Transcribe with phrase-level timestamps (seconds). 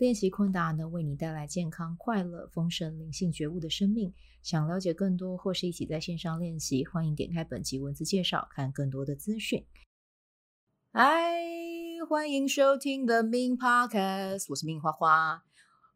[0.00, 4.14] 练习昆达能为你带来健康、快乐、丰盛、灵性觉悟的生命。
[4.42, 9.66] 想了解更多，或是一起在线上练习，欢迎点开本集文字介绍，看更多的资讯。
[10.90, 11.04] 嗨，
[12.08, 15.44] 欢迎收听 The Min Podcast，我是 Min 花花。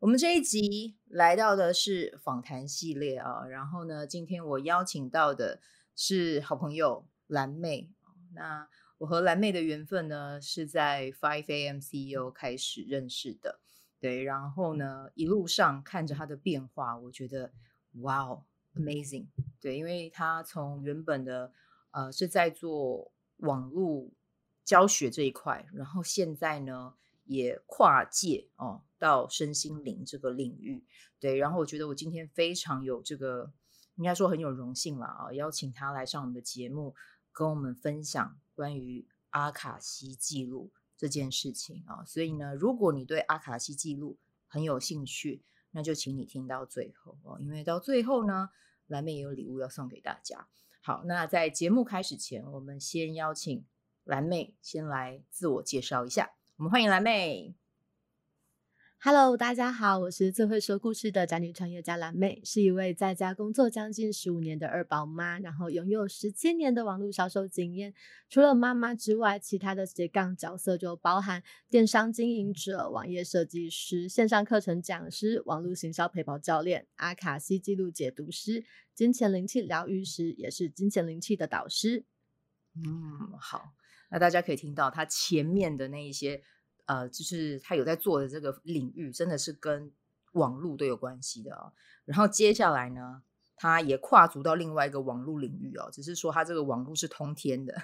[0.01, 5.63] 我们这一集来到的是访谈系列啊，然后呢，今天我邀请到的
[5.97, 7.91] 是好朋友蓝妹。
[8.35, 13.61] 那我和蓝妹的缘分呢，是在 Five AM CEO 开始认识的。
[14.05, 17.51] 对，然后呢，一路上看着他的变化，我觉得
[18.03, 19.29] 哇哦，amazing。
[19.59, 21.51] 对，因为他从原本的
[21.91, 24.11] 呃是在做网络
[24.63, 26.93] 教学这一块，然后现在呢
[27.25, 30.85] 也跨界哦到身心灵这个领域。
[31.19, 33.55] 对，然后我觉得我今天非常有这个，
[33.95, 36.95] 应该说很有荣幸了啊，邀请他来上我们的节目，
[37.33, 40.71] 跟我们分享关于阿卡西记录。
[41.05, 44.17] 这件事情啊，所以呢，如果你对阿卡西记录
[44.49, 48.49] 很有兴趣，那就请你听到最后哦，因为到最后呢，
[48.87, 50.49] 蓝妹也有礼物要送给大家。
[50.81, 53.67] 好，那在节目开始前，我们先邀请
[54.05, 57.64] 蓝妹先来自我介绍一下，我们欢迎蓝妹。
[59.07, 67.93] Hello，大家好，我是最会说故事的宅女创业家蓝妹，是一位在家工作将近十五年的二宝妈，然后拥有十七年的网络销售经验。
[68.31, 78.65] 除了妈妈之外，其他的斜杠角色就包含电商经营者、网页设计师、线上课程讲师、网络行销陪跑教练、阿卡西记录解读师、
[78.95, 82.07] 金钱灵气疗愈师，也是金钱灵气的导师。
[82.75, 83.75] 嗯，好，
[84.11, 86.43] 那大家可以听到他前面的那一些。
[86.87, 89.91] 呃，就是他有在做的这个领域，真的是跟
[90.33, 91.73] 网络都有关系的哦。
[92.05, 93.23] 然后接下来呢，
[93.57, 97.75] 他也跨足到另外一个网络领域哦，只是说他这个网络是通天的，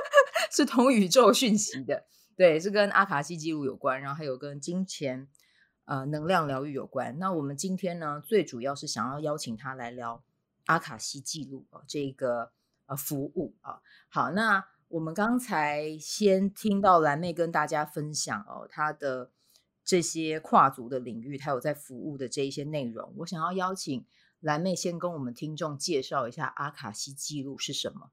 [0.52, 2.04] 是通宇宙讯息的，
[2.36, 5.26] 对，是跟阿卡西记录有关，然后还有跟金钱
[5.86, 7.18] 呃能量疗愈有关。
[7.18, 10.22] 那我们今天呢，最主要是想要邀请他来聊
[10.66, 12.52] 阿卡西记录啊，这个
[12.86, 13.80] 呃服务啊。
[14.08, 14.66] 好，那。
[14.90, 19.30] 我们刚才先听到蓝妹跟大家分享哦，她的
[19.84, 23.14] 这些跨足的领域，她有在服务的这一些内容。
[23.18, 24.04] 我想要邀请
[24.40, 28.10] 蓝妹先跟我们听众介绍一下阿卡西记录是什么。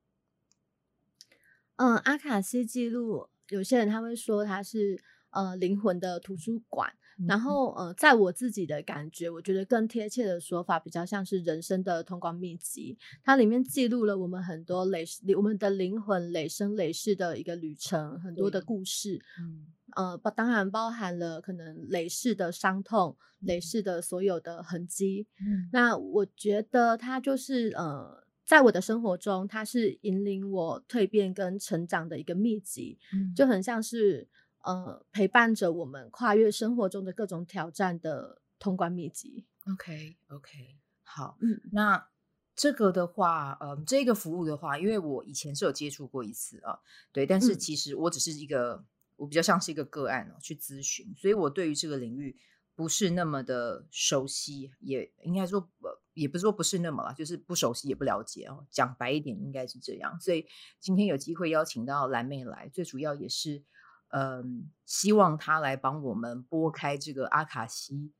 [1.77, 6.93] 嗯，阿卡西记录，有些人他会说它是呃灵魂的图书馆。
[7.25, 12.95] 然后，呃，在我自己的感觉，我觉得更贴切的说法，比较像是人生的通关秘籍。
[13.23, 15.03] 它里面记录了我们很多累，
[15.35, 19.19] 我们的灵魂累生累世的一个旅程，很多的故事。
[19.39, 25.25] 嗯，呃，当然包含了可能累世的伤痛，累世的所有的痕迹。
[25.39, 32.99] 嗯，那我觉得它就是，呃，在我的生活中，它是引领我蜕变跟成长的一个秘籍。
[33.11, 34.27] 嗯，就很像是。
[34.67, 39.45] 呃，陪伴着我们跨越生活中的各种挑战的通关秘籍。
[39.65, 40.75] OK，OK，okay, okay.
[41.03, 42.09] 好，嗯，那
[42.53, 46.79] 这个的话，呃，这个服务的话，因为我以前是有接触过一次啊，
[47.13, 48.85] 对，但是其实我只是一个，嗯、
[49.15, 52.37] 我比较像是一个个案哦，去咨询，所以我对于这个领域
[52.75, 55.69] 不是那么的熟悉，也应该说，
[56.13, 58.67] 也不是说不是那么啦，就是不熟悉也不了解哦。
[58.69, 60.19] 讲白一点，应该是这样。
[60.19, 60.45] 所以
[60.81, 63.63] 今天有机会邀请到蓝妹来，最主要也是。
[64.09, 68.13] 嗯，希望他来帮我们拨开这个阿卡西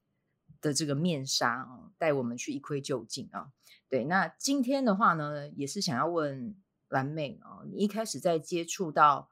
[0.59, 3.51] 的这个面纱啊，带我们去一窥究竟啊。
[3.87, 6.55] 对，那今天的话呢，也是想要问
[6.89, 9.29] 蓝妹啊，你一开始在接触到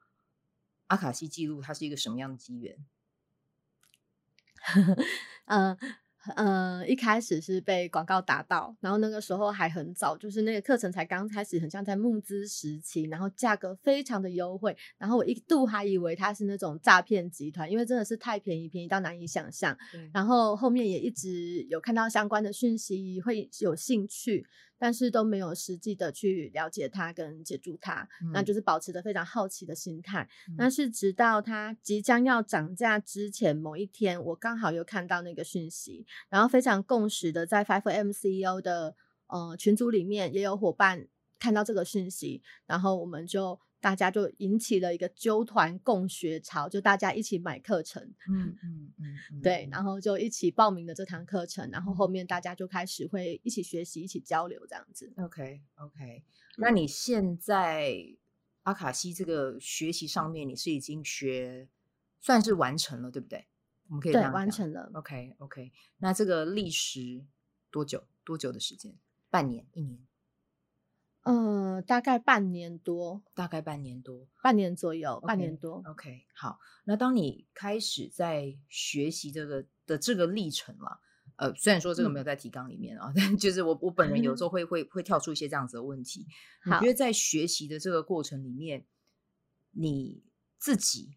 [0.86, 2.86] 阿卡西记录，它是一个什么样的机缘？
[5.46, 5.76] 嗯。
[6.86, 19.76] 一开始是被广告打到，然后那个时候还很早，就是那个课程才刚开始，很像在募资时期，然后价格非常的优惠，然后我一度还以为它是那种诈骗集团，因为真的是太便宜，便宜到难以想象。
[20.12, 24.46] 然后后面也一直有看到相关的讯息，会有兴趣。
[24.78, 30.28] 但是都没有实际的去了解它跟接触它，嗯、那就是保持着非常好奇的心态。
[30.56, 38.94] 但、嗯、是直到它即将要涨价之前某一天，我刚好又看到那个讯息，然后非常共识的在 Five M CEO 的
[39.28, 41.06] 呃群组里面也有伙伴
[41.38, 55.12] 看到这个讯息，然后我们就大家就引起了一个纠团共学潮，就大家一起买课程，嗯嗯嗯，嗯对，然后就一起报名了这堂课程，然后后面大家就开始会一起学习、一起交流这样子。
[55.18, 56.24] OK OK，
[56.56, 57.96] 那你现在
[58.62, 61.68] 阿卡西这个学习上面，你是已经学
[62.20, 63.46] 算是完成了，对不对？
[63.88, 64.90] 我们可以这样完成了。
[64.94, 67.24] OK OK，那这个历时
[67.70, 68.02] 多久？
[68.24, 68.92] 多久的时间？
[69.30, 69.64] 半年？
[69.72, 70.00] 一年？
[71.26, 75.82] 呃，大概半年多，大概半年多，半年左右，okay, 半年多。
[75.84, 76.60] OK，好。
[76.84, 81.00] 那当你开始在学习这个的这个历程了，
[81.34, 86.28] 呃，虽然说这个没有在提纲里面啊，嗯、 但就是我我本人有时候 会、嗯、会会跳出一些这样子的问题。
[86.62, 88.86] 好你觉得在学习的这个过程里面，
[89.72, 90.22] 你
[90.58, 91.16] 自己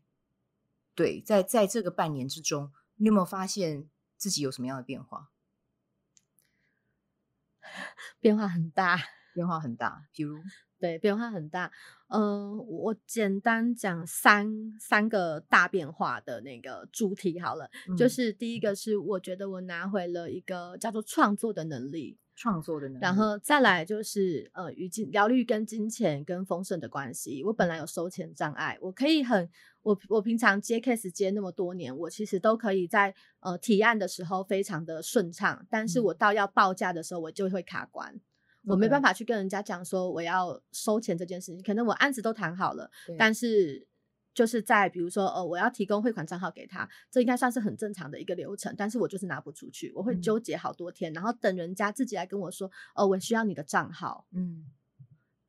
[0.95, 5.29] 对在在这个半年之中，你有没有发现自己有什么样的变化？
[8.19, 8.99] 变化很大。
[9.39, 10.37] 变化很大，比如
[10.81, 11.71] 对，变化很大。
[12.09, 14.49] 嗯、呃，我简单讲三
[14.81, 27.41] 三个大变化的那个主题好了，嗯、就是第一个是我觉得我拿回了一个叫做创作的能力，创作的能力，然后再来就是呃，与金疗愈跟金钱跟丰盛的关系。
[27.45, 29.49] 我本来有收钱障碍，我可以很
[29.83, 38.19] 我我平常接 case 接那么多年，我其实都可以在呃提案的时候非常的顺畅，但是我到要报价的时候，我就会卡关。
[38.69, 43.87] 我没办法去跟人家讲说我要收钱这件事情，可能我案子都谈好了，但是
[44.33, 54.65] 就是在比如说呃，我要提供汇款账号给他，这应该算是很正常的一个流程，但是我就是拿不出去，我会纠结好多天，嗯、然后等人家自己来跟我说，哦，我需要你的账号，嗯，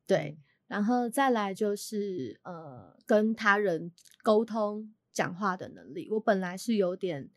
[0.07, 3.91] 对，然后再来就是呃，跟他人
[4.23, 7.29] 沟通讲话的能力，我本来是有点。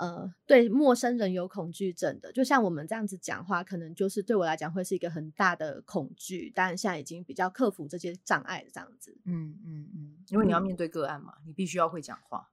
[0.00, 9.14] 呃，对陌生人有恐惧症的，就像我们这样子讲话，可能就是对我来讲会是一个很大的恐惧，但现在已经比较克服这些障碍这样子。
[9.26, 12.48] 嗯嗯嗯，因为你要面对个案嘛，嗯、你必须要会讲话。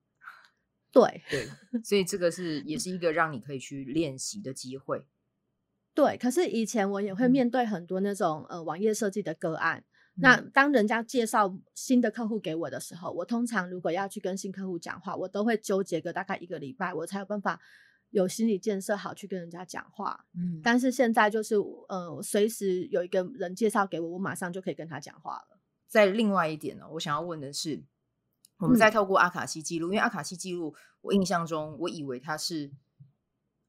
[0.91, 1.47] 对对，
[1.83, 5.07] 所以这个是也是一个让你可以去练习的机会。
[5.93, 9.85] 对，可是以前我也会面对很多那种、嗯、呃网页设计的个案。
[10.19, 17.61] 那当人家介绍新的客户给我的时候，我通常如果要去跟新客户讲话，我都会纠结个大概一个礼拜，我才有办法
[18.09, 20.25] 有心理建设好去跟人家讲话。
[20.33, 21.55] 嗯，但是现在就是
[21.87, 25.59] 呃，随时有一个人介绍给我，我马上就可以跟他讲话了。
[25.87, 27.83] 在另外一点呢，我想要问的是，
[28.57, 32.71] 我们在透过阿卡西记录，嗯、因为阿卡西记录，我印象中我以为他是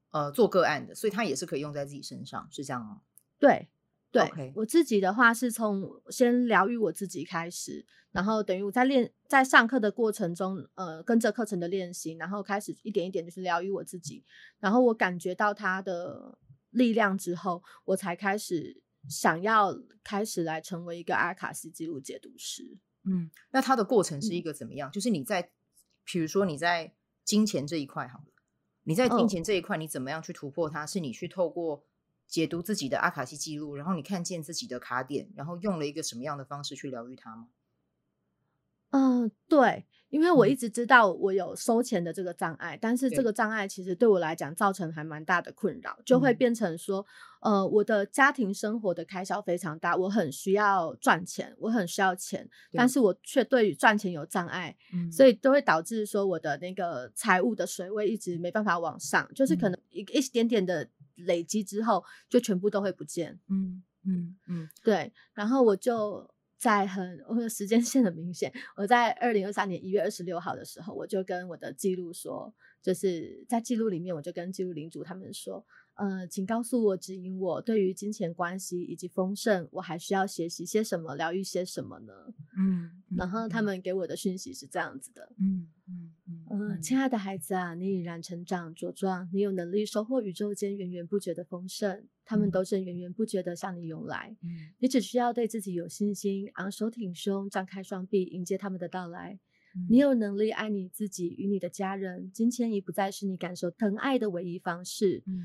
[0.09, 3.01] 呃做个案的，所以他也是可以用在自己身上，是这样吗？
[3.37, 3.69] 对。
[4.11, 4.51] 对 Okay.
[4.55, 14.25] 我自己的话，是从先疗愈我自己开始，然后等于我在练，在上课的过程中，呃，跟着课程的练习，然后开始一点一点就是疗愈我自己，
[14.59, 16.39] 然后我感觉到他的
[16.71, 22.79] 力量之后，我才开始想要开始来成为一个阿卡西记录解读师。
[23.05, 24.89] 嗯，那他的过程是一个怎么样？
[24.89, 25.51] 嗯、就是你在，
[26.03, 28.25] 比如说你在金钱这一块，好了，
[28.85, 30.83] 你在金钱这一块，你怎么样去突破它？
[30.83, 31.85] 是你去透过。
[32.29, 37.47] 解读自己的阿卡西记录，然后你看见自己的卡点，然后用了一个什么样的方式去疗愈它吗？
[38.91, 43.31] 嗯、呃，对，因为我一直知道我有收钱的这个障碍，嗯、但是这个。
[43.31, 47.05] 障碍其实对我来讲造成还蛮大的困扰，就会变成说，
[47.41, 60.89] 嗯、呃，我的家庭生活的开销非常大，我很需要赚钱，我很需要钱，但是我却对于赚钱有障碍，嗯、所以都会导致说我的那个财务的水位一直没办法往上，就是可能一一点点的。
[61.25, 63.39] 累积之后，就全部都会不见。
[63.49, 65.11] 嗯嗯嗯，对。
[65.33, 68.51] 然后我就在很，我的时间线很明显。
[68.75, 75.65] 我在二零二三年一月二十六号的时候，我就跟我的记录说，就是在记录里面，我就跟记录领主他们说。
[75.95, 82.13] 呃，请告诉我，指引我，对于金钱关系以及丰盛，我还需要学习些什么，疗愈些什么呢？
[82.57, 85.67] 嗯，嗯，然后他们给我的讯息是这样子的，嗯
[86.51, 99.39] 嗯亲爱的孩子啊，你已然成长茁壮，你有能力收获宇宙间源源不绝的丰盛，他们都正源源不绝的向你涌来，嗯，你只需要对自己有信心，昂首挺胸，张开双臂迎接他们的到来。
[99.75, 105.23] 嗯，你有能力爱你自己与你的家人，金钱已不再是你感受疼爱的唯一方式。
[105.27, 105.43] 嗯。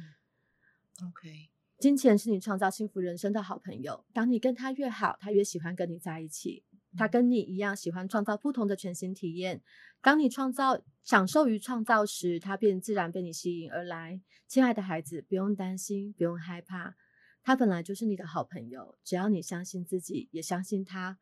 [1.09, 4.05] OK，金钱是你创造幸福人生的好朋友。
[4.13, 6.63] 当你跟他越好，他越喜欢跟你在一起。
[6.97, 9.63] 他跟你一样喜欢创造不同的全新体验。
[10.01, 14.21] 当你创造享受于创造时，他便自然被你吸引而来。
[14.47, 16.95] 亲爱的孩子，不用担心，不用害怕，
[17.43, 18.97] 他本来就是你的好朋友。
[19.03, 21.19] 只要你相信自己，也相信他，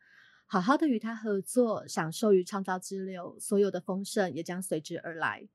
[0.47, 5.49] 好好的与他合作，享受于创造之流，所有的丰盛也将随之而来。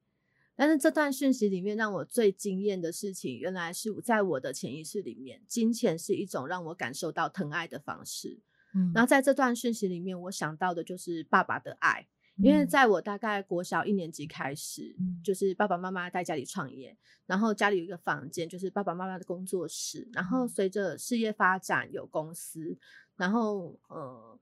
[0.55, 8.39] 但是这段讯息里面让我最惊艳的事情，原来是在我的潜意识里面，金钱是一种让我感受到疼爱的方式。
[8.77, 12.07] 嗯，然后在这段讯息里面，我想到的就是爸爸的爱。
[12.37, 20.07] 因为在我大概国小一年级开始，嗯、就是爸爸妈妈在家里创业，然后家里有一个房间，就是爸爸妈妈的工作室。
[20.13, 22.77] 然后随着事业发展，有公司，
[23.15, 24.39] 然后呃。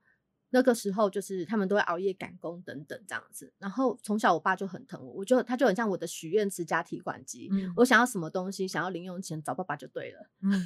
[0.52, 10.30] 那个时候就是他们都会熬夜赶工等等这样子，然后从小我爸就很疼我，我就他就很像我的许愿池加提款机，嗯、我想要什么东西，想要零用钱找爸爸就对了。
[10.42, 10.62] 嗯，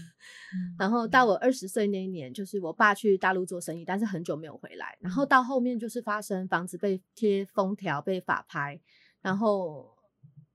[0.78, 8.80] 然后到我二十岁那一年，就是我爸去大陆做生意，但是很久没有回来，然后到后面就是发生房子被贴封条被法拍，
[9.22, 9.98] 然后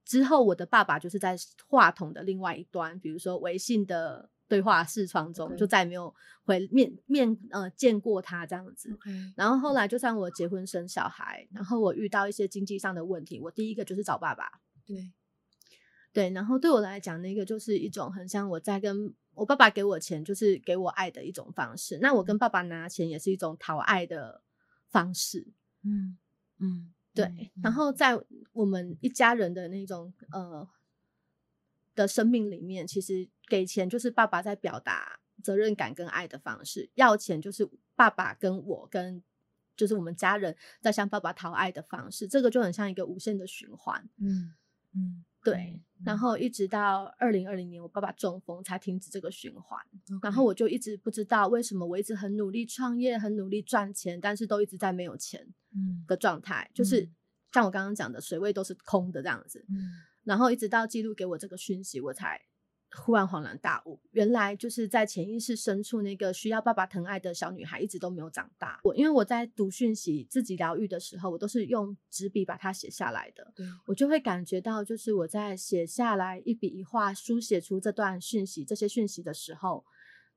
[0.05, 4.31] 之后我的爸爸就是在话筒的另外一端，比如说微信的。
[4.49, 8.97] 对话视窗中.就再也没有回面面呃见过他这样子。
[9.37, 14.61] 然后后来就算我结婚生小孩，然后我遇到一些经济上的问题，我第一个就是找爸爸。
[14.87, 15.13] 对
[16.13, 21.99] 对，然后对我来讲，那个就是一种很像我在跟我爸爸给我钱，就是给我爱的一种方式。
[22.01, 24.43] 那我跟爸爸拿钱也是一种讨爱的
[24.89, 25.49] 方式。
[25.83, 26.19] 嗯
[26.59, 27.25] 嗯，对。
[27.27, 28.21] 嗯、然后在
[28.53, 30.69] 我们一家人的那种呃。
[31.95, 39.23] 的生命里面，其实给钱就是爸爸在表达责任感跟爱的方式，要钱就是爸爸跟我跟
[39.77, 44.09] 就是我们家人在向爸爸讨爱的方式，这个就很像一个无限的循环。
[44.19, 44.55] 嗯
[44.93, 45.83] 嗯，对。
[45.99, 49.81] 嗯、然后一直到二零二零年，我爸爸中风才停止这个循环。
[50.23, 55.45] 然后我就一直不知道为什么我一直很努力创业，很努力赚钱，但是都一直在没有钱
[56.07, 57.09] 的状态，嗯、就是
[57.53, 59.65] 像我刚刚讲的，水位都是空的这样子。
[59.69, 59.75] 嗯
[60.25, 62.41] 然后一直到记录给我这个讯息，我才
[62.97, 68.81] 忽然恍然大悟，原来就是在潜意识深处那个需要爸爸疼爱的小女孩一直都没有长大。
[68.85, 73.53] 我因为我在读讯息自己疗愈的时候，我都是用纸笔把它写下来的，
[73.87, 79.85] 我就会感觉到，就是我在写下来一笔一画书写出这段讯息、这些讯息的时候，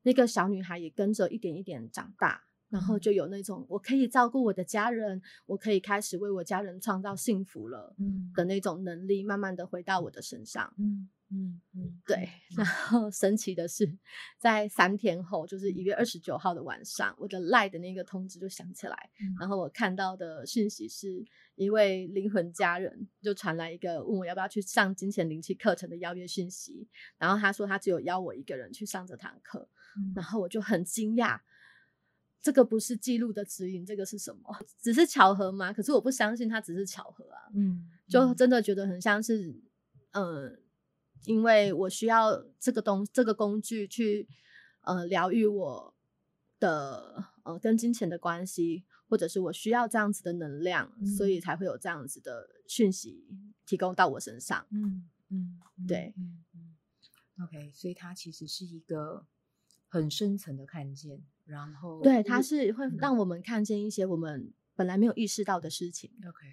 [0.02, 2.47] 那个小女孩也跟着一点一点长大。
[2.68, 7.94] 然后就有那种我可以照顾我的家人，我可以开始为我家人创造幸福了，
[8.34, 10.74] 的那种能力，慢慢的回到我的身上。
[10.78, 12.28] 嗯嗯嗯，对。
[12.56, 13.98] 然后神奇的是，
[14.38, 21.22] 在三天后，就是一月二十九号的晚上，我的 LINE 的那个通知就响起来，然后我看到的讯息是
[21.54, 29.68] 一位灵魂家人就传来一个问我要不要去上金钱灵气课程的邀约讯息，然后他说他只有邀我一个人去上这堂课，
[30.14, 31.40] 然后我就很惊讶。
[32.48, 34.58] 这个不是记录的指引，这个是什么？
[34.80, 35.70] 只是巧合吗？
[35.70, 37.42] 可是我不相信它只是巧合啊。
[37.52, 39.54] 嗯，就真的觉得很像是，
[40.12, 40.58] 嗯、呃，
[41.26, 44.26] 因为我需要这个东这个工具去，
[44.80, 45.94] 呃，疗愈我
[46.58, 53.26] 的呃跟金钱的关系，或者是我需要这样子的能量，嗯、所以才会有这样子的讯息
[53.66, 54.66] 提供到我身上。
[54.70, 59.26] 嗯嗯，对，嗯嗯，OK，所以它其实是一个
[59.86, 61.22] 很深层的看见。
[61.48, 66.10] 然后，对，它是会让我们看见一些我们本来没有意识到的事情。
[66.28, 66.46] OK，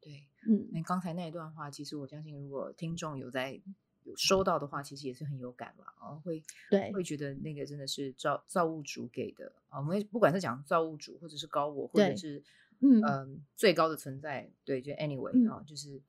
[0.00, 3.60] 对，嗯，那刚才那一段话，其实我相信，如果听众有在
[4.04, 9.80] 有收到的话，其实也是很有感吧，哦，会对，会觉得那个真的是造造物主给的啊。
[9.80, 12.42] 我们不管是讲造物主，或者是高我，或者是
[12.80, 16.00] 嗯、呃、最高的存在，对，就 anyway 啊、嗯，就是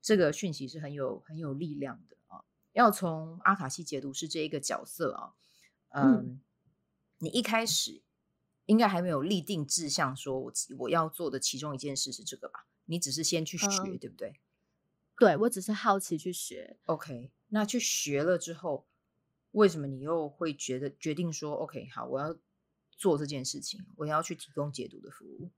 [0.00, 2.44] 这个讯息是很有很有力量的啊。
[2.74, 5.34] 要从阿卡西解读是这一个角色啊，
[5.88, 6.14] 嗯。
[6.14, 6.40] 嗯
[7.18, 8.02] 你一开始
[8.66, 12.66] 应该还没有立定志向，说我我要做的其中一件事是这个吧？
[12.84, 14.40] 你只是先去学，嗯、对不对？
[15.18, 16.76] 对，我只是好奇去学。
[16.86, 18.86] OK，那去学了之后，
[19.52, 22.36] 为什么你又会觉得决定说 OK 好，我要
[22.90, 25.50] 做这件事情，我要去提供解读的服务？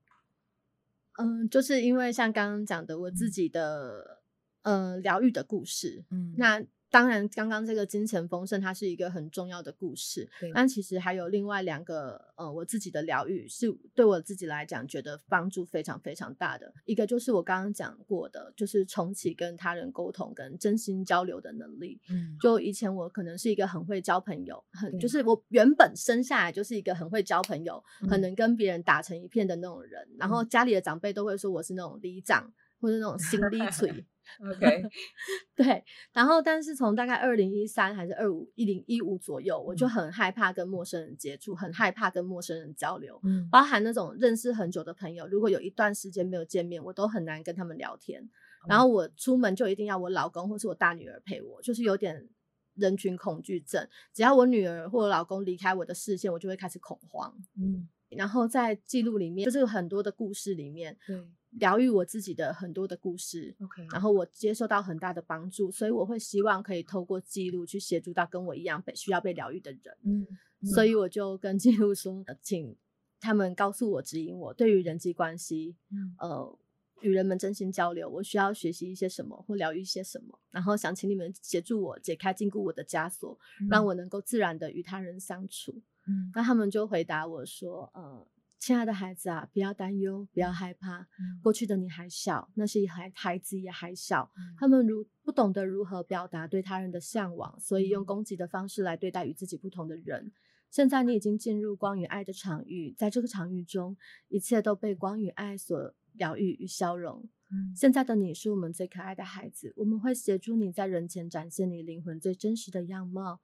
[1.17, 4.21] 嗯，就是因为像刚刚讲的，我自己的
[4.61, 6.65] 嗯、呃、疗愈的故事，嗯，那。
[6.91, 10.27] 当然，刚刚这个金钱丰盛，它是一个很重要的故事。
[10.39, 16.73] 对但其实还有另外两个，呃，我自己的疗愈是对我自己来讲，觉得帮助非常非常大的。
[16.85, 21.99] 一个就是我刚刚讲过的，就是重启跟他人沟通跟真心交流的能力。
[22.09, 30.01] 嗯，就以前我可能是一个很会交朋友，很就是我原本生下来就是一个很会交朋友，嗯、很能跟别人打成一片的那种人。
[30.11, 34.05] 嗯、然后家里的长辈都会说我是那种里长或者那种心理嘴。
[34.39, 34.83] OK，
[35.55, 35.83] 对，
[36.13, 48.29] 然后但是从大概二零一三还是二五一零一五左右，我就很害怕跟陌生人接触，很害怕跟陌生人交流，嗯，包含那种认识很久的朋友，如果有一段时间没有见面，我都很难跟他们聊天。
[48.67, 52.29] 然后我出门就一定要我老公或是我大女儿陪我，就是有点
[52.75, 57.35] 人群恐惧症，只要我女儿或者老公离开我的视线，我就会开始恐慌。
[57.59, 61.25] 嗯，然后在记录里面，就是有很多的故事里面，对。
[61.51, 63.91] 疗愈我自己的很多的故事，Okay.
[63.91, 69.97] 然后我接受到很大的帮助，所以我会希望可以透过记录去协助到跟我一样被需要被疗愈的人。
[70.03, 70.27] 嗯，
[70.67, 72.75] 所以我就跟记录说，请
[73.19, 76.59] 他们告诉我、指引我，对于人际关系，嗯、呃，
[77.01, 85.81] 与人们真心交流，我需要学习一些什么或疗愈一些什么，然后想请你们协助我解开禁锢我的枷锁，嗯、让我能够自然的与他人相处。
[86.07, 88.27] 嗯，那他们就回答我说：“呃，
[88.59, 90.99] 亲爱的孩子啊，不要担忧，不要害怕。
[90.99, 100.31] 嗯、过去的你还小，那些孩孩子也还小，嗯、他们如不懂得如何表达对他人的向往，所以用攻击的方式来对待与自己不同的人。
[100.69, 103.95] 现在你已经进入光与爱的场域，在这个场域中，
[104.27, 107.27] 一切都被光与爱所疗愈与消融。
[107.51, 113.39] 嗯、现在的你是我们最可爱的孩子，我们会协助你在人前展现你灵魂最真实的样貌。”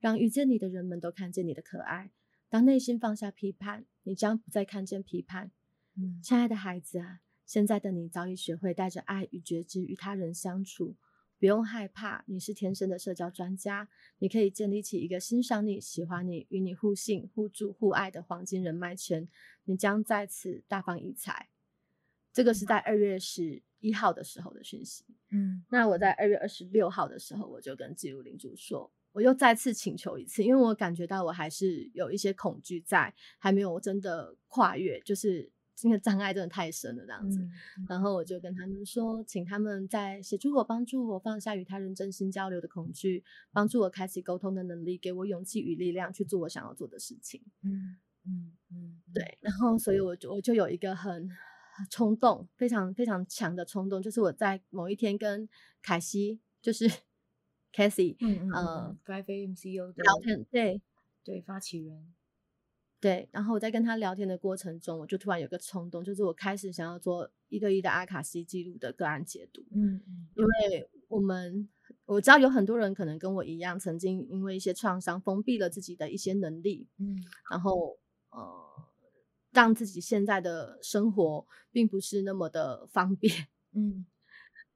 [0.00, 2.12] 让遇见你的人们都看见你的可爱。
[2.48, 5.50] 当内心放下批判，你将不再看见批判。
[5.94, 10.96] 嗯，亲爱的孩子啊，现在的你早已学会带着爱与觉知与他人相处，
[11.38, 12.24] 不用害怕。
[12.26, 19.28] 你是天生的社交专家，你可以建立起一个欣赏你、喜欢你、与你互信、互助、互爱的黄金人脉圈。
[19.64, 21.50] 你将在此大放异彩。
[22.32, 25.04] 这个是在二月十一号的时候的讯息。
[25.32, 28.90] 嗯，那我在二月二十六号的时候，我就跟记录领主说。
[29.18, 37.40] 我又再次请求一次，因为我感觉到我还是有一些恐惧在，还没有真的跨越，就是这个障碍真的太深了这样子。
[37.40, 37.50] 嗯、
[37.88, 47.42] 然后我就跟他们说，请他们在协助我、帮助我放下与他人真心交流的恐惧，帮助我开启沟通的能力，给我勇气与力量去做我想要做的事情。
[47.64, 49.36] 嗯嗯嗯，对。
[49.40, 51.28] 然后，所以我就我就有一个很
[51.90, 55.48] 冲动，非常非常强的冲动，就是我在某一天跟
[55.82, 56.88] 凯西，就是。
[57.78, 59.22] Cassie，嗯嗯，呃
[59.54, 60.82] CEO 的聊天，对
[61.22, 62.12] 对，发起人，
[63.00, 71.68] 对，然后我在跟他聊天的过程中，我就突然有个冲动，就是我开始想要做一对一的阿卡西记录的个案解读，嗯嗯，因为我们
[72.04, 77.96] 我知道有很多人可能跟我一样，曾经因为一些创伤封闭了自己的一些能力，嗯，然后
[78.30, 78.88] 呃，
[79.52, 84.04] 让自己现在的生活并不是那么的方便，嗯。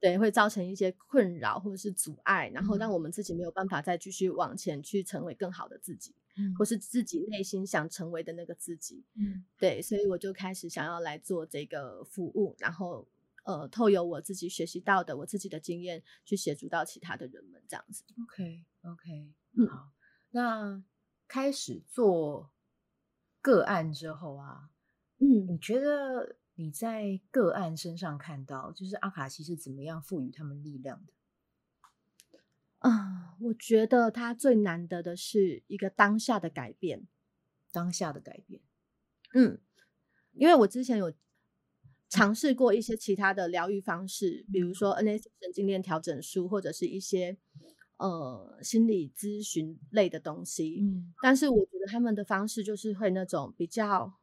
[0.03, 13.07] 对，会造成一些困扰或者是阻碍，然后让我们自己没有办法再继续往前去成为更好的自己，嗯，或是自己内心想成为的那个自己，嗯，对，所以我就开始想要来做这个服务，然后
[13.45, 18.03] 呃，透由我自己学习到的我自己的经验去协助到其他的人们，这样子。
[18.25, 19.93] OK OK，嗯，好，
[20.31, 20.83] 那
[21.29, 22.51] 开始做
[23.41, 24.69] 个案之后啊，
[25.19, 26.35] 嗯，你觉得？
[26.55, 31.13] 你在个案身上看到，就是阿卡西是怎么样赋予他们力量的？
[32.77, 37.07] 啊，我觉得他最难得的是一个当下的改变，
[37.71, 38.61] 当下的改变。
[39.33, 39.59] 嗯，
[40.33, 41.11] 因为我之前有
[42.07, 47.35] 尝试过一些其他的疗愈方式，比如说 NAC 神经链调整术，或者是一些
[47.97, 50.81] 呃心理咨询类的东西。
[50.81, 54.19] 嗯，但是我觉得他们的方式就是会那种比较。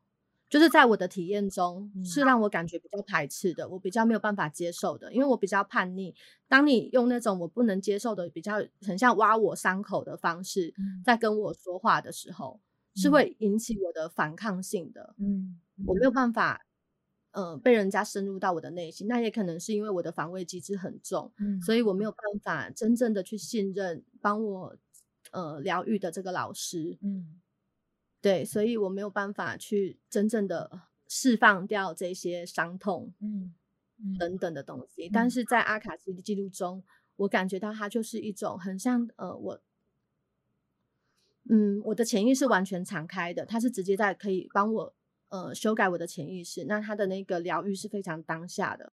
[0.50, 6.12] 就是在我的体验中，是让我感觉比较排斥的，嗯、我比较没有办法接受的，因为我比较叛逆。
[6.48, 12.60] 当你用那种我不能接受的、比较很像挖我伤口的方式，在跟我说话的时候，
[12.94, 15.14] 嗯、是会引起我的反抗性的。
[15.18, 16.66] 嗯，我没有办法，
[17.30, 19.06] 呃，被人家深入到我的内心。
[19.06, 24.76] 那也可能是因为我的防卫机制很重，嗯，所以我没有办法真正的去信任帮我
[25.30, 26.98] 呃疗愈的这个老师。
[27.02, 27.40] 嗯。
[28.22, 33.54] 对，所以我没有办法去真正的释放掉这些伤痛，嗯，
[34.18, 35.09] 等等的东西。
[35.09, 36.85] 嗯、但是在阿卡西的记录中，
[37.16, 39.61] 我感觉到它就是一种很像呃，我，
[41.48, 44.94] 嗯，我的潜意识完全敞开的，它是直接在可以帮我
[45.30, 46.64] 呃修改我的潜意识。
[46.64, 48.92] 那它的那个疗愈是非常当下的。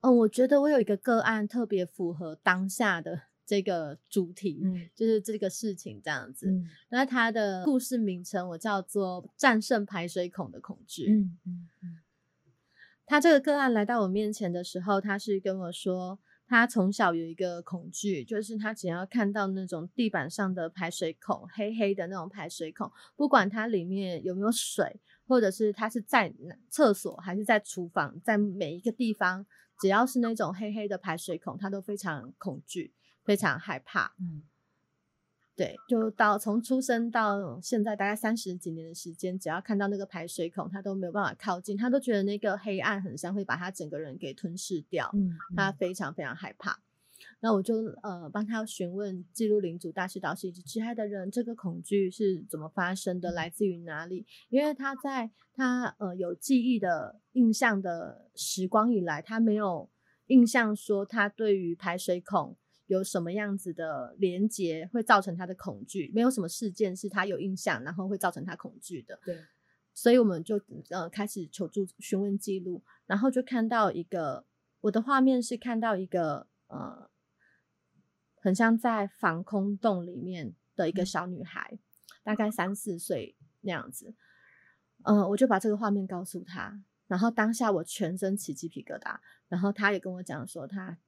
[0.00, 3.29] 嗯、呃，我觉得我有一个个案特别符合当下的。
[3.50, 6.46] 这个主题，嗯，就是这个事情这样子。
[6.46, 11.10] 嗯，那它的故事名称我叫做“战胜排水孔的恐惧”。
[11.10, 11.98] 嗯嗯嗯。
[13.06, 26.32] 他这个个案来到我面前的时候，他是跟我说，他从小有一个恐惧，就是他只要看到那种地板上的排水孔，黑黑的那种排水孔，不管它里面有没有水，或者是它是在
[26.68, 29.44] 厕所还是在厨房，在每一个地方，
[29.80, 32.92] 只要是那种黑黑的排水孔，他都非常恐惧。
[33.30, 34.42] 非常害怕，嗯，
[35.54, 46.80] 对，就到从出生到现在大概三十几年的时间，只要看到那个排水孔，他都没有办法靠近，他都觉得那个黑暗很像会把他整个人给吞噬掉，嗯，他非常非常害怕。
[47.38, 54.26] 那我就呃帮他询问记录领主大师导师以及其他的人，这个恐惧是怎么发生的，来自于哪里？
[54.48, 59.88] 因为他在他呃有记忆的印象的时光以来，他没有
[60.26, 62.56] 印象说他对于排水孔。
[62.90, 66.10] 有什么样子的连接会造成他的恐惧？
[66.12, 69.20] 没有什么事件是他有印象，然后会造成他恐惧的。
[69.24, 69.44] 对，
[69.94, 74.44] 所以我们就呃开始求助询问记录，然后就看到一个
[74.80, 77.08] 我的画面是看到一个呃，
[78.40, 81.78] 很像在防空洞里面的一个小女孩，
[82.24, 84.16] 大概三四岁那样子。
[85.04, 90.98] 呃，我就把这个画面告诉他，然后当下我全身起鸡皮疙瘩，然后他也跟我讲说他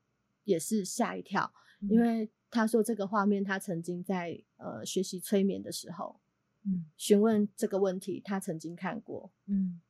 [0.44, 1.52] 也是吓一跳，
[1.88, 6.20] 因为他说这个画面他曾经在呃学习催眠的时候。
[6.64, 9.80] 嗯，询问这个问题，他曾经看过，嗯，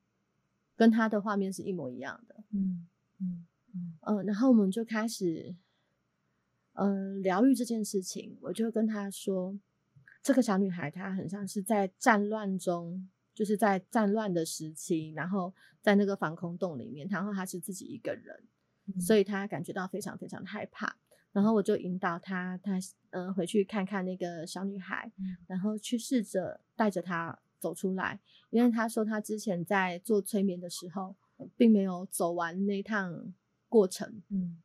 [0.74, 5.54] 跟他的画面是一模一样的，嗯嗯嗯，呃，然后我们就开始，
[6.72, 8.38] 呃，疗愈这件事情。
[8.40, 9.54] 我就跟他说，
[10.22, 18.42] 这个小女孩她很像是在战乱中，就是在战乱的时期，然后在那个防空洞里面，然后她是自己一个人，
[18.86, 20.96] 嗯，所以她感觉到非常非常害怕。
[21.32, 22.78] 然后我就引导他，他
[23.10, 31.16] 呃回去看看那个小女孩，嗯、然后去试着带着她走出来，因为他说他之前在做催眠的时候，
[31.56, 33.32] 并没有走完那趟
[33.68, 34.20] 过程。
[34.28, 34.60] 嗯，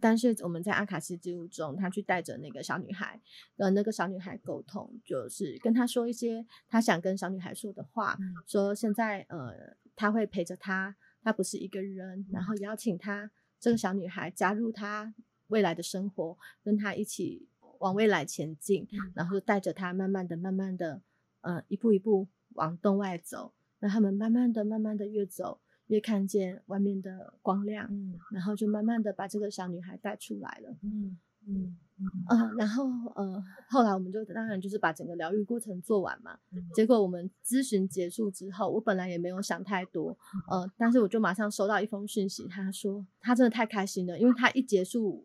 [0.00, 3.20] 但是我们在阿卡西记录中，他去带着那个小女孩，
[3.56, 15.12] 跟那个小女孩沟通，就是跟她说一些他想跟小女孩说的话，嗯、说现在呃他会陪着她，她不是一个人，然后邀请她这个小女孩加入他。
[15.48, 17.46] 未来的生活，跟他一起
[17.80, 21.02] 往未来前进，嗯、然后带着他慢慢的、慢慢的，
[21.42, 23.52] 呃，一步一步往洞外走。
[23.80, 32.84] 那他们慢慢的、慢慢的越走，越看见外面的光亮，嗯，然后就慢慢的把这个小女孩带出来了，嗯嗯嗯，呃，然后
[33.14, 36.36] 呃，后来我们就当然就是把整个疗愈过程做完嘛。
[36.50, 40.18] 嗯、结果我们咨询结束之后，我本来也没有想太多，
[40.50, 45.24] 呃，但是我就马上收到一封讯息，他说他真的太开心了，因为他一结束。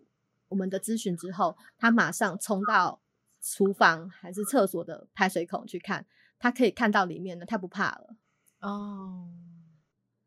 [0.54, 3.02] 我们的咨询之后，他马上冲到
[3.42, 6.06] 厨房还是厕所的排水孔去看，
[6.38, 8.16] 他可以看到里面的，他不怕了。
[8.60, 9.34] 哦，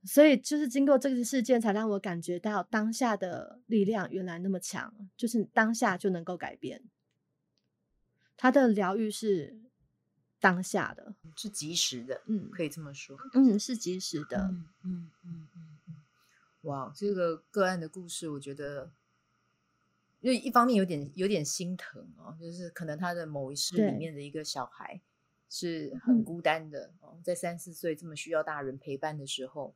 [0.04, 6.82] 所以就是经过这个事件，才让我感觉到当下的力量原来那么强，就是当下就能够改变。
[8.36, 9.60] 他的疗愈是
[10.40, 15.94] 当下的，是及时的，嗯，可以这么说，嗯，是及时的，嗯嗯嗯嗯嗯。
[16.62, 18.90] 哇，这个个案的故事，我觉得。
[20.20, 25.00] 因为一方面有点有点心疼哦，就是可能他的某一世里面的一个小孩
[25.48, 29.74] 是很孤单的哦，嗯、在三四岁这么需要大人陪伴的时候，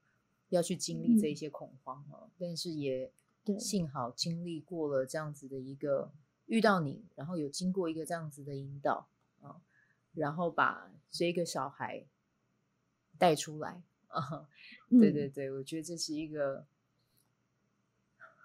[0.49, 3.13] 要去经历这一些恐慌哦，嗯、但是也
[3.59, 6.11] 幸好经历过了这样子的一个
[6.47, 9.07] 遇到你，然后有经过一个这样子的引导
[9.43, 9.61] 啊，
[10.15, 12.05] 然后把这个小孩
[13.19, 14.49] 带出来啊，
[14.89, 16.65] 对对对，我觉得这是一个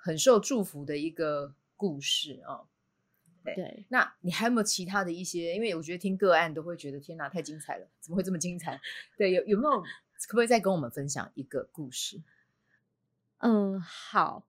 [0.02, 1.56] 很受祝福的一个。
[1.76, 2.68] 故事啊、哦，
[3.44, 5.54] 对，对，那你还有没有其他的一些？
[5.56, 8.80] 因为我觉得听个案都会觉得天哪，太精彩了，怎么会这么精彩？
[9.18, 9.82] 对，有有没有？
[10.28, 12.24] 可不可以再跟我们分享一个故事？
[13.40, 14.48] 嗯，好，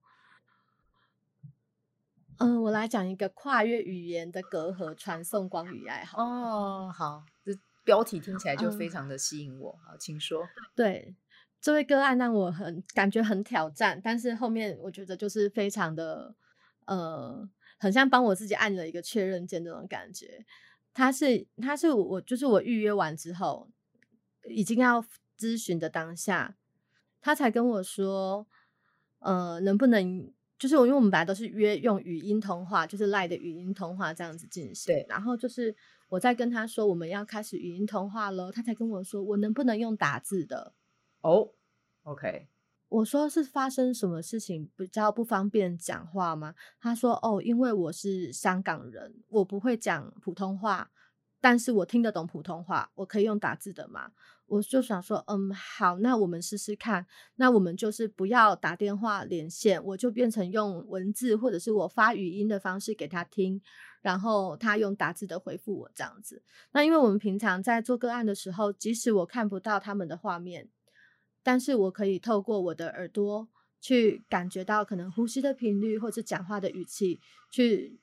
[2.39, 6.05] 嗯，我来讲一个跨越语言的隔阂，传送光与爱。
[6.05, 7.51] 好哦，好，这
[7.83, 9.77] 标题听起来就非常的吸引我。
[9.85, 10.47] 好，请说。
[10.73, 11.13] 对，
[11.59, 16.33] 这位个案让我很感觉很挑战，但是后面我觉得就是非常的。
[16.87, 17.47] 呃，
[17.79, 20.45] 很像帮我自己按了一个确认键那种感觉。
[20.93, 23.69] 他是，他是我，就是我预约完之后，
[24.49, 25.05] 已经要
[25.37, 26.57] 咨询的当下，
[27.21, 28.47] 他才跟我说，
[29.19, 34.91] 呃，能不能，就是我，因为我们本来都是约用语音通话，就是 LINE 的语音通话这样子进行。
[34.91, 35.05] 对。
[35.07, 35.75] 然后就是
[36.09, 40.73] 我在跟他说我们要开始语音通话了，他才跟我说，我能不能用打字的？
[41.21, 41.51] 哦
[42.03, 42.47] ，OK。
[42.89, 46.55] 我说是发生什么事情比较不方便讲话吗？
[46.79, 50.89] 他说哦，因为我是香港人，我不会讲普通话，
[51.41, 54.11] 但是我听得懂普通话，我可以用打字的吗？
[54.45, 57.05] 我就想说，嗯，好，那我们试试看。
[57.35, 63.61] 那我们就是不要打电话连线，我就变成用文字或者是我发语音的方式给他听，
[64.01, 66.41] 然后他用打字的回复我这样子。
[66.71, 70.69] 那因为我们平常在做个案的时候，即使我看不到他们的画面。
[71.47, 73.47] 但是我可以透过我的耳朵
[73.79, 77.97] 去感觉到可能呼吸的频率，或者讲话的语气，去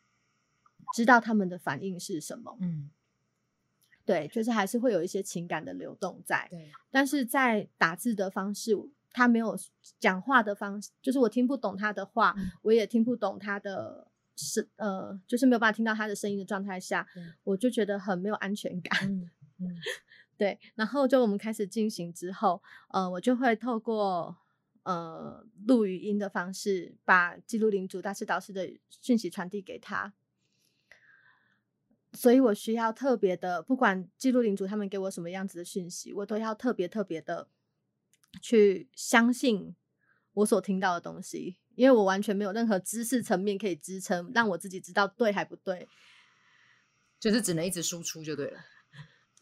[0.94, 2.56] 知道他们的反应是什么。
[2.62, 2.88] 嗯，
[4.06, 6.48] 对，就是还是会有一些情感的流动在。
[6.50, 8.74] 对，但是在打字的方式，
[9.12, 9.54] 他没有
[10.00, 19.06] 讲话的方式，就是我听不懂他的话，嗯、我也听不懂他的声，呃，就是没有办法听到他的声音的状态下，嗯、我就觉得很没有安全感。
[19.06, 19.30] 嗯。
[19.60, 19.76] 嗯
[20.36, 24.36] 对，然后就我们开始进行之后，呃，我就会透过
[24.82, 30.12] 呃录语音的方式，把记录领主大师导师的讯息传递给他。
[32.12, 37.48] 所以我需要特别的，不管记录领主他们给我什么样子的讯息，我都要特别特别的
[38.40, 39.74] 去相信
[40.34, 45.88] 我所听到的东西，因为我完全没有任何知识层面可以支撑，让我自己知道对还不对，
[47.18, 48.60] 就是只能一直输出就对了。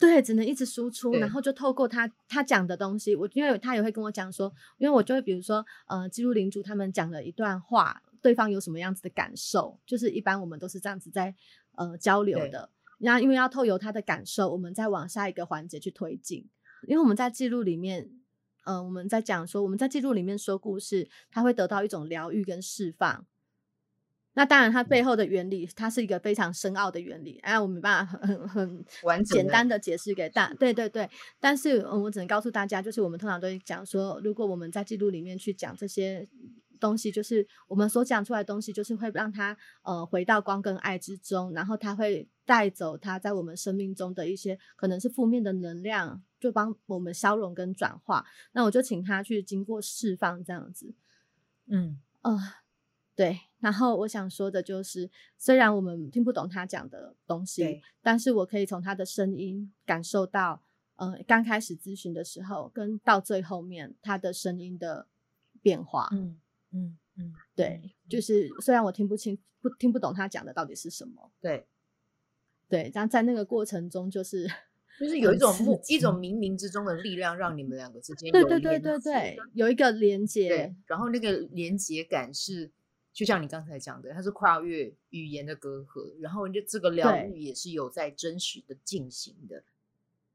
[0.02, 11.32] 对，只能一直输出，然后就透过他他讲的东西，我因为他也会跟我讲说，因为我就会比如说，呃，记录领主他们讲了一段话，对方有什么样子的感受，就是一般我们都是这样子在
[11.76, 12.68] 呃交流的。
[12.98, 16.48] 然后因为要透由他的感受，我们再往下一个环节去推进。
[16.88, 18.10] 因为我们在记录里面，
[18.64, 23.24] 呃，我们在讲说我们在记录里面说故事，他会得到一种疗愈跟释放。
[24.34, 30.54] 那当然，它背后的原理，它是一个非常深奥的原理，哎，我没办法很很很简单的解释给大家。
[30.54, 36.26] 对对对，但是我只能告诉大家，就是我们通常都会讲说，如果我们在记录里面去讲这些
[36.80, 48.24] 东西，就是我们所讲出来的东西，就是会让它呃回到光跟爱之中，然后它会带走它在我们生命中的一些可能是负面的能量，就帮我们消融跟转化。
[48.52, 50.94] 那我就请他去经过释放这样子，
[51.66, 52.38] 嗯呃。
[53.22, 55.08] 对，然后我想说的就是，
[55.38, 60.60] 虽然我们听不懂他讲的东西，但是我可以从他的声音感受到，
[60.96, 65.06] 呃，刚开始咨询的时候跟到最后面他的声音的
[65.62, 66.08] 变化。
[66.10, 66.40] 嗯
[66.72, 71.64] 嗯嗯，对，就是虽然我听不清不听不懂他讲的到底是什么，对
[72.68, 74.48] 对，但在那个过程中，就是
[74.98, 75.54] 就是有一种
[75.86, 82.72] 一种冥冥之中的力量，让你们两个之间对对对对对有一个连接，对，然后那个连接感是。
[83.12, 89.62] 就像你刚才讲的，它是跨越语言的隔阂，然后就这个疗愈也是有在真实的进行的。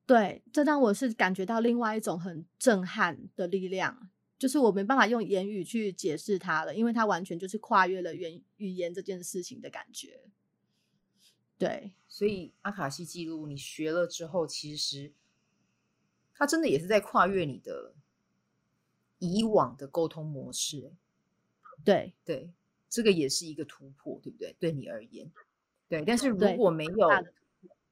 [0.06, 10.30] 对，这让我是感觉到另外一种很震撼的力量，就是我没办法用言语去解释它了，因为它完全就是跨越了语语言这件事情的感觉。
[11.58, 15.12] 对，所以阿卡西记录你学了之后，其实
[16.36, 17.96] 它真的也是在跨越你的
[19.18, 20.94] 以往的沟通模式。
[21.84, 22.54] 对对。
[22.98, 24.56] 这个也是一个突破，对不对？
[24.60, 25.32] 对你而言，
[25.88, 26.04] 对。
[26.04, 27.08] 但是如果没有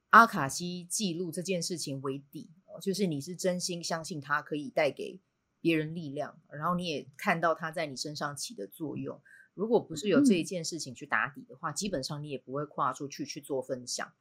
[0.09, 2.49] 阿卡西记录这件事情为底，
[2.81, 5.19] 就是你是真心相信它可以带给
[5.61, 9.21] 别人力量，然后你也看到它在你身上起的作用。
[9.53, 14.11] 如果不是有这一件事情去打底的话，嗯、基本上你也不会跨出去去做分享。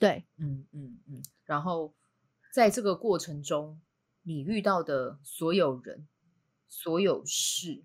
[0.00, 1.22] 对，嗯嗯嗯。
[1.44, 1.94] 然后
[2.52, 3.80] 在这个过程中，
[4.24, 6.08] 你遇到的所有人、
[6.66, 7.84] 所有事。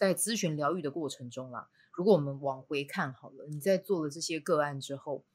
[0.00, 5.26] 在咨询疗愈的过程中啦，如果我们往回看好了，你在做了这些个案之后，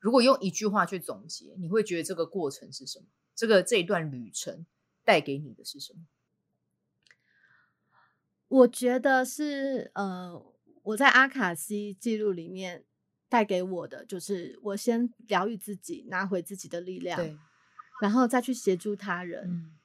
[0.00, 3.06] 如果用一句话去总结，你会觉得这个过程是什么？
[3.36, 4.66] 这个这一段旅程
[5.04, 6.00] 带给你的是什么？
[8.48, 10.44] 我觉得是呃，
[10.82, 12.84] 我在阿卡西记录里面
[13.28, 17.38] 带给我的，就是我先疗愈自己，拿回自己的力量，对，
[18.00, 19.48] 然后再去协助他人。
[19.48, 19.75] 嗯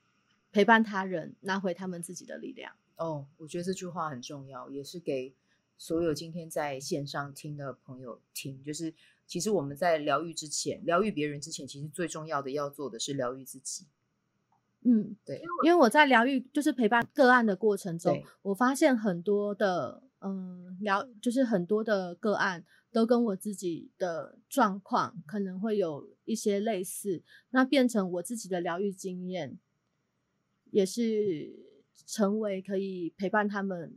[0.51, 2.73] 陪伴他人，拿回他们自己的力量。
[2.97, 5.33] 哦，我觉得这句话很重要，也是给
[5.77, 8.61] 所有今天在线上听的朋友听。
[8.63, 8.93] 就是
[9.25, 13.87] 其实我们在疗愈之前，疗愈别人之前，其实最重要的要做的是疗愈自己。
[14.83, 29.57] 嗯，对，因为我在疗愈，就是陪伴个案的过程中，我发现很多的，嗯，疗，就是很多的个案都跟我自己的状况可能会有一些类似，那变成我自己的疗愈经验。
[30.71, 31.51] 也是
[32.07, 33.93] 成为可以陪伴他们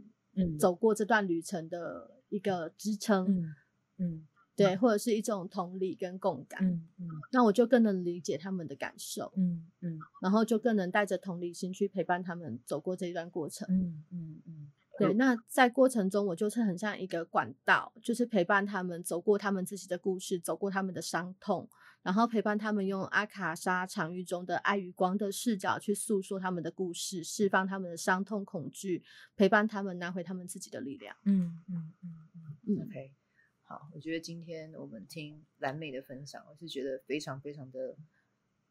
[0.58, 3.54] 走过这段旅程的一个支撑，嗯，
[3.98, 21.68] 嗯，对，或者是一种同理跟共感，嗯嗯，那我就更能理解他们的感受，嗯嗯，然后就更能带着同理心去陪伴他们走过这一段过程，嗯嗯嗯，对，那在过程中我就是很像一个管道，就是陪伴他们走过他们自己的故事，走过他们的伤痛。
[22.04, 29.02] 然后陪伴他们用阿卡莎场域中的爱与光的视角去诉说他们的故事，释放他们的伤痛、恐惧，
[29.34, 31.16] 陪伴他们拿回他们自己的力量。
[31.24, 32.28] 嗯嗯嗯
[32.66, 32.82] 嗯。
[32.86, 33.10] OK，
[33.62, 37.96] 好，我觉得今天我们听蓝美的分享，我是觉得非常非常的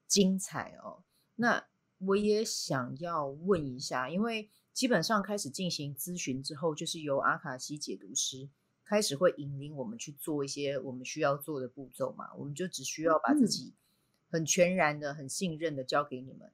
[0.06, 1.04] 精彩哦。
[1.36, 1.66] 那
[1.98, 8.48] 我也想要问一下，因为基本上开始进行咨询之后，就是由阿卡西解读师。
[8.94, 12.32] 开始会引领我们去做一些我们需要做的步骤嘛？
[12.36, 13.74] 我们就只需要把自己
[14.30, 16.52] 很全然的、很信任的交给你们。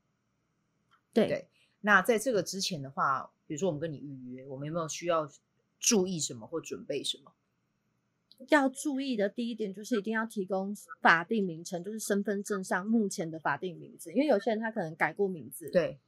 [1.11, 1.27] 对。
[1.27, 1.47] 对。
[1.81, 5.29] 那在这个之前的话，比如说我们跟你预约，我们有没有需要
[5.79, 7.33] 注意什么或准备什么？
[8.47, 15.69] 要注意的第一点就是一定要提供法定名称，就是身份证上目前的法定名字，因为有些人他可能改过名字。
[15.71, 15.99] 对。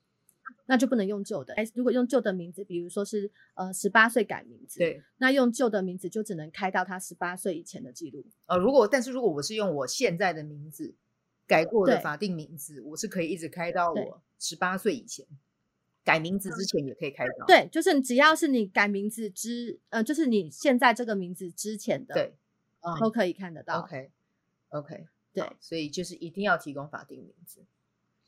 [0.65, 1.53] 那就不能用旧的。
[1.55, 8.25] 哎，如果用旧的名字，比如说是呃十八岁改名字，对，那用旧的名字就只能开到他十八岁以前的记录。
[8.45, 10.93] 呃，如果但是如果我是用我现在的名字
[11.47, 15.25] 改过的法定名字，我是可以一直开到我十八岁以前。
[16.03, 17.45] 改名字之前也可以开到。
[17.45, 22.33] 对，就是只要是你改名字之呃，就是你现在这个名字之前的，对，
[22.99, 23.81] 都可以看得到。
[23.81, 27.63] OK，OK，对，所以就是一定要提供法定名字。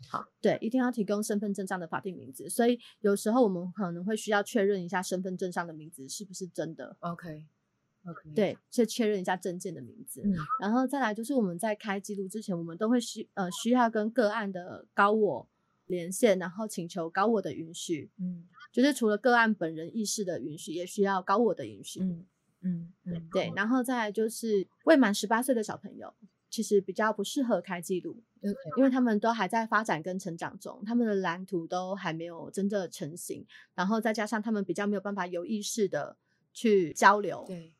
[0.10, 2.50] 好，对，一定要提供身份证上的法定名字。
[2.50, 6.96] 所以有时候我们可能会需要确认一下身份证上的名字是不是真的。
[7.00, 10.22] OK，OK，对，先确认一下证件的名字。
[10.24, 15.48] 嗯，然后再来就是我们在开记录之前，我们都会需呃需要跟个案的高我
[15.88, 18.12] 连线，然后请求高我的允许。
[18.20, 22.02] 嗯，就是除了个案本人意识的允许，也需要高我的允许。
[22.02, 22.26] 嗯
[22.62, 26.13] 嗯嗯，对，然后再来就是未满十八岁的小朋友。
[26.54, 28.22] 其实比较不适合开记录.
[28.78, 36.16] 因为他们都还在发展跟成长中，他们的蓝图都还没有真正成型，然后再加上他们比较没有办法有意识的
[36.54, 37.44] 去交流。
[37.48, 37.74] 对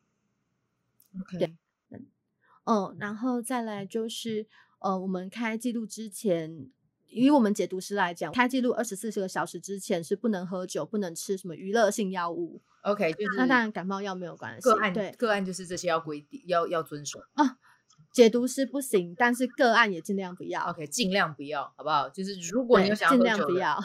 [1.20, 1.54] ，OK，对，
[2.64, 4.48] 嗯，然后再来就是，
[4.80, 6.68] 呃，我们开记录之前，
[7.10, 12.60] 以我们解读师来讲，开记录二十四个小时之前是不能喝酒，不能吃什么娱乐性药物。
[12.82, 17.58] OK，就是那当然感冒药没有关系，个案对个案就是这些要规定，要要遵守啊。
[18.14, 20.62] 解读师不行，但是个案也尽量不要。
[20.70, 22.08] OK，尽量不要，好不好？
[22.08, 23.78] 就是如果你有想要喝酒，尽量不要。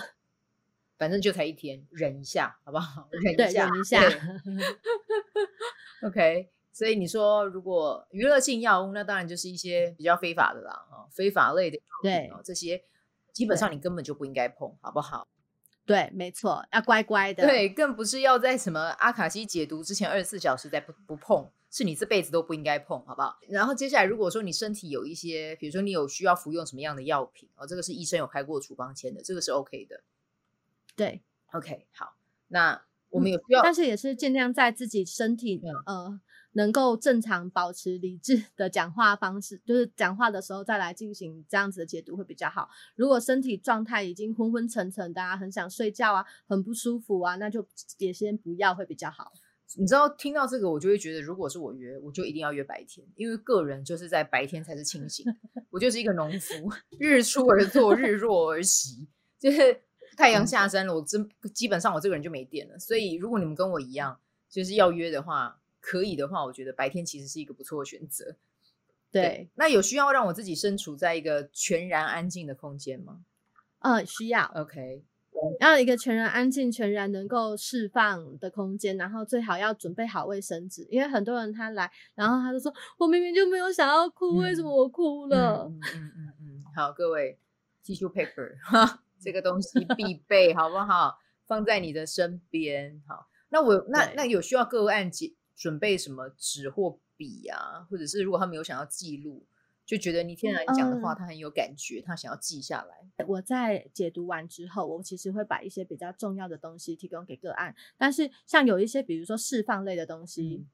[0.99, 3.07] 反正就才一天，忍一下，好不好？
[3.11, 4.01] 忍一下，忍一下。
[6.03, 11.79] OK，所以你说如果娱乐性药物，那当然就是一些比较非法的啦，啊，非法类的。
[12.03, 12.83] 对，这些
[13.33, 15.27] 基本上你根本就不应该碰，好不好？
[15.85, 17.47] 对，没错，要乖乖的。
[17.47, 21.49] 对，更不是要在什么阿卡西解读之前二十四小时再不不碰。
[21.71, 23.37] 是你这辈子都不应该碰，好不好？
[23.47, 30.01] 然后接下来，如果说你身体有一些，比如说你有需要服用什么样的药品哦，这个是医生有开过处方签的，这个是 OK 的。
[30.95, 32.15] 对，OK，好，
[32.47, 36.21] 那我们有需要，嗯，但是也是尽量在自己身体，嗯，呃
[36.53, 42.69] 能够正常保持理智 的讲话方式，就是讲话的时候再来进行这样子的解读会比较好。
[42.95, 47.65] 如果身体状态已经昏昏沉沉的啊，很想睡觉啊，很不舒服啊，那就
[47.99, 49.31] 也先不要会比较好。
[49.77, 55.25] 你知道听到这个，我就会觉得，如果是我约，我就一定要约白天，因为个人就是在白天才是清醒。
[55.69, 56.53] 我就是一个农夫，
[56.99, 59.81] 日出而作，日落而息，就是
[60.17, 62.79] 太阳下山了，我真基本上我这个人就没电了。
[62.79, 68.35] 所以如果你们跟我一样，就是要约的话，可以的话，我觉得白天其实是一个不错的选择。
[69.11, 73.21] 对，对，那有需要让我自己身处在一个全然安静的空间吗？
[73.79, 74.51] 嗯，需要。
[74.55, 75.03] OK。
[75.59, 87.37] 要一个全然安静、全然能够释放的空间，然后最好要准备好卫生纸，因为很多人他来，然后他就说：“我明明就没有想要哭，为什么我哭了？”嗯嗯 嗯嗯，好，各位
[87.83, 91.19] ，tissue paper 哈， 这个东西必备，好不好？
[91.45, 93.01] 放在你的身边。
[93.07, 99.45] 好，那我那那有需要个案准准备什么纸或笔啊，或者是如果他没有想要记录。
[99.89, 103.25] 就觉得你天然讲的话，他很有感觉，嗯，他想要记下来。
[103.25, 110.57] 我在解读完之后，我其实会把一些比较重要的东西提供给个案，但是像有一些，比如说释放类的东西。
[110.61, 110.67] 嗯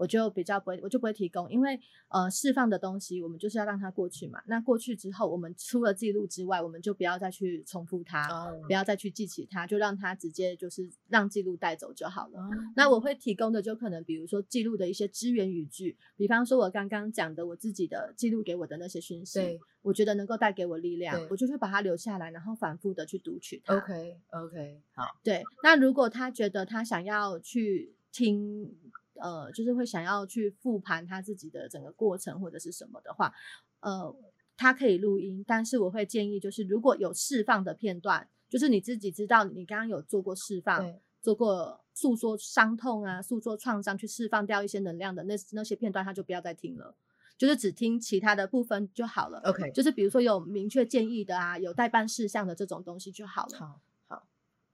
[0.00, 4.40] 我就比较不会，我就不会提供，因为呃释放的东西，我们就是要让它过去嘛。
[4.46, 12.40] 那过去之后，我们除了记录之外，我们就不要再去重复它，哦、不要再去记起它，就让它直接就是让记录带走就好了。
[12.40, 23.76] 哦、那我会提供的就可能比如说记录的一些支援语句，比方说我刚刚讲的我自己的记录给我的那些讯息，我觉得能够带给我力量，我就会把它留下来，然后反复的去读取它。
[23.76, 25.04] OK OK 好。
[25.22, 28.74] 对，那如果他觉得他想要去听。
[29.20, 33.32] 呃，就是会想要去复盘他自己的整个过程或者是什么的话，
[33.80, 34.14] 呃，
[34.56, 46.94] 他可以录音，但是我会建议，就是如果有释放的片段，就是你自己知道你刚刚有做过释放，做过诉说伤痛啊，诉说创伤，去释放掉一些能量的那那些片段，他就不要再听了，
[47.38, 49.40] 就是只听其他的部分就好了。
[49.44, 53.58] OK，就是比如说有明确建议的啊，有待办事项的这种东西就好了。
[53.58, 53.80] 好。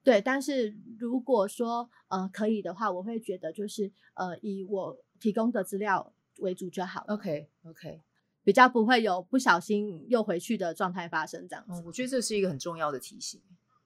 [0.06, 7.04] 对，但是如果说呃可以的话，我会觉得就是呃以我提供的资料为主就好。
[7.08, 8.00] OK OK，
[8.44, 11.72] 比较不会有不小心又回去的状态发生这样子。
[11.72, 13.42] 哦，我觉得这是一个很重要的提醒。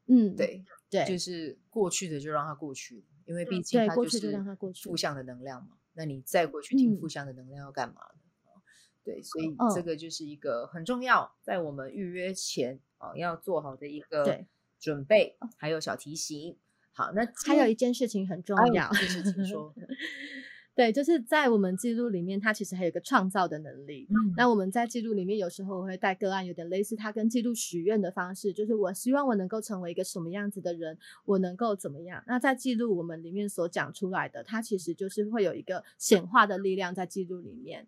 [0.09, 4.39] 嗯，对对，就是过去的就让它过去，因为毕竟它就是
[4.83, 5.79] 负向的能量嘛。
[5.95, 8.21] 那你再过去听负向的能量要干嘛呢？
[8.45, 8.61] 嗯，
[9.03, 14.23] 对，所以这个就是一个很重要，在我们预约前啊要做好的一个。
[14.23, 14.47] 对。
[14.81, 16.57] 准备还有小提醒，
[16.93, 19.73] 好，那还有一件事情很重要，就是请说，
[20.75, 24.07] 对，就是在我们记录里面，它其实还有一个创造的能力。
[24.09, 32.23] 嗯，那我们在记录里面有时候会带个案，有点类似它跟记录许愿的方式，就是我希望我能够成为一个什么样子的人，我能够怎么样。
[32.27, 37.87] 那在记录我们里面所讲出来的，它其实就是会有一个显化的力量在记录里面。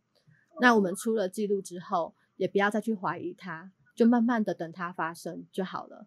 [0.61, 6.07] 那我们出了记录之后，也不要再去怀疑它，就慢慢的等它发生就好了。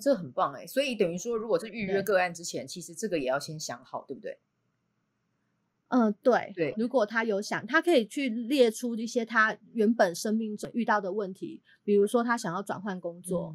[0.00, 4.38] 这很棒哎，所以等于说，如果是预约个案之前，其实这个也要先想好，对不对？
[5.88, 6.74] 嗯，对对。
[6.78, 13.54] 如果他有想，他可以去列出一些他原本生命中遇到的问题，比如说他想要转换工作，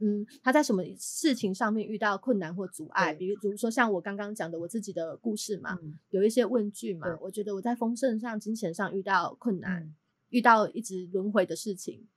[0.00, 9.94] 嗯，嗯，他在什么事情上面遇到困难或阻碍，比如比如说像我刚刚讲的我自己的故事嘛，嗯、有一些问句嘛，我觉得我在丰盛上、金钱上遇到困难，嗯、
[10.30, 12.08] 遇到一直轮回的事情，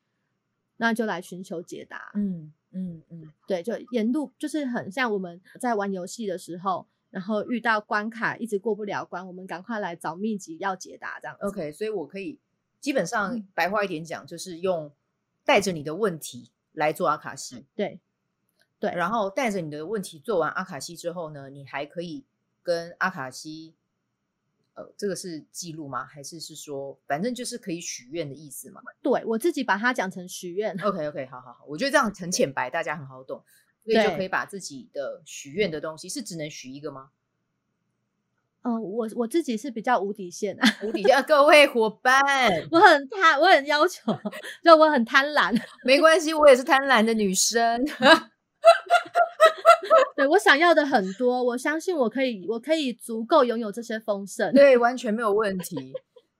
[0.77, 2.11] 那就来寻求解答。
[2.15, 6.85] 嗯嗯嗯，对，就沿路就是很像我们在玩游戏的时候。
[7.11, 11.37] 然后遇到关卡一直过不了关，我们赶快来找秘籍要解答这样。
[11.39, 12.37] OK，所以我可以
[12.81, 14.91] 基本上白话一点讲，就是用
[15.45, 17.63] 带着你的问题来做阿卡西。
[17.73, 18.01] 对
[18.81, 22.25] 对，然后带着你的问题做完阿卡西之后呢，你还可以
[22.61, 23.73] 跟阿卡西，
[24.75, 26.05] 呃，这个是记录吗？
[26.05, 28.81] 还是是说，反正就是可以许愿的意思嘛？
[29.01, 30.77] 对，我自己把它讲成许愿。
[30.83, 33.43] OK OK，好好好，我觉得这样很浅白，大家很好懂。
[33.83, 37.11] 所以就可以把自己的许愿的东西是只能许一个吗？
[38.63, 41.23] 嗯、呃，我我自己是比较无底线啊，无底线。
[41.23, 42.19] 各位伙伴，
[42.71, 44.11] 我很贪，我很要求，
[44.63, 45.55] 就我很贪婪。
[45.83, 47.79] 没关系，我也是贪婪的女生。
[50.15, 54.53] 对，我想要的很多，我相信我可以，我可以足够拥有这些丰盛。
[54.53, 55.93] 对，完全没有问题。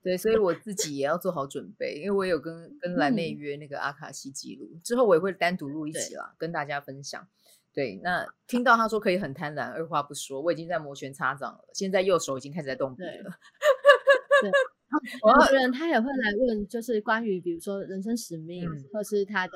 [0.04, 7.28] 对，所以我自己也要做好准备，因为我有跟跟蓝妹约那个阿卡西记录，嗯、之后我也会单独录一集啦，跟大家分享。
[7.74, 13.32] 对，那听到他说可以很贪婪，二话不说，我已经在摩拳擦掌了，现在右手已经开始在动笔了。
[14.42, 14.52] 对。
[15.00, 19.54] 对有的人他也会来问，就是关于比如说人生使命，嗯、或是他的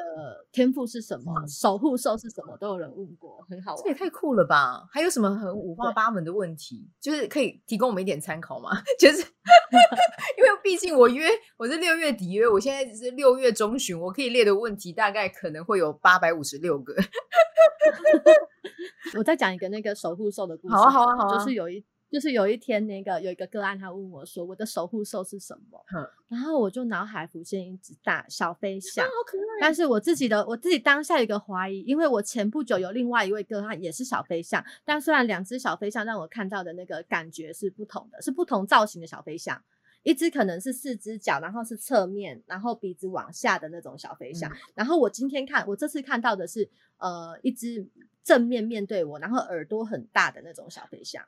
[0.52, 3.84] 天赋是什么，嗯、守护兽是什么，都有人问过，很好玩。
[3.84, 4.88] 这也太酷了吧！
[4.92, 8.70] 还有什么很五花八门的问题，就是可以提供我们一点参考吗？
[9.00, 11.28] 就是因为毕竟我约
[11.58, 16.96] 我是六月底约，我现在只是六月中旬，我可以列的问题大概可能会有八百五十六个。
[19.18, 21.84] 我再讲一个那个守护兽的故事，好啊好啊好啊，就是有一。
[22.10, 29.62] 就是有一天，那个有一个个案，他问我说：“我的守护兽是什么？”嗯、然后我就脑海浮现一只大小飞象，哦、好可爱。
[29.62, 39.64] 但是我自己的我自己当下有一个怀疑，因为我前不久有另外一位个案也是小飞象，但虽然两只小飞象让我看到的那个感觉是不同的，是不同造型的小飞象，
[40.02, 44.52] 一只可能是四只脚，然后是侧面，然后鼻子往下的那种小飞象。
[44.52, 47.88] 嗯、然后我今天看，我这次看到的是呃一只
[48.24, 51.24] 正面面对我，然后耳朵很大的那种小飞象。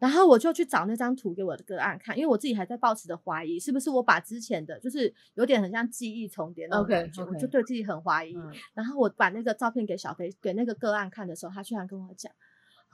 [0.00, 7.34] 然后我就去找那张图给我的个案看，因为我自己还在抱持的怀疑，是不是我把之前的就是有点很像记忆重叠那种感觉，okay, okay.
[7.34, 8.34] 我就对自己很怀疑。
[8.34, 12.32] 嗯、然后我把那个照片给小飞给那个个案看的时候，他居然跟我讲：“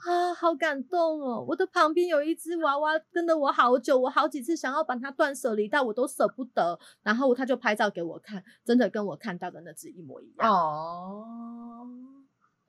[0.05, 1.45] 啊，好感动哦！
[1.47, 10.51] 我的旁边有一只娃娃跟了我好久，我好几次想要把它断舍离，但我都舍不得。”然后他就拍照给我看，真的跟我看到的那只一模一样。
[10.51, 11.25] 哦。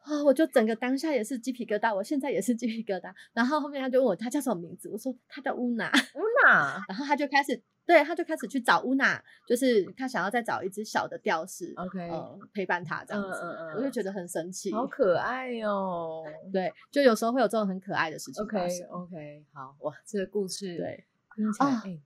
[0.08, 0.24] 啊！
[0.24, 3.12] 我就整个当下也是鸡皮疙瘩，我现在也是鸡皮疙瘩。
[3.32, 5.90] 然后后面他就问我他叫什么名字，我说他叫乌娜。
[6.14, 6.82] 乌娜。
[6.88, 13.38] 然后他就开始，对，他就开始去找乌娜，就是他想要再找一只小的吊饰，OK，呃，陪伴他这样子。
[13.42, 16.24] 嗯嗯，我就觉得很神奇，好可爱哟。
[16.52, 18.42] 对，就有时候会有这种很可爱的事情。
[18.42, 21.04] OK OK，好哇，这个故事对，
[21.36, 22.00] 听起来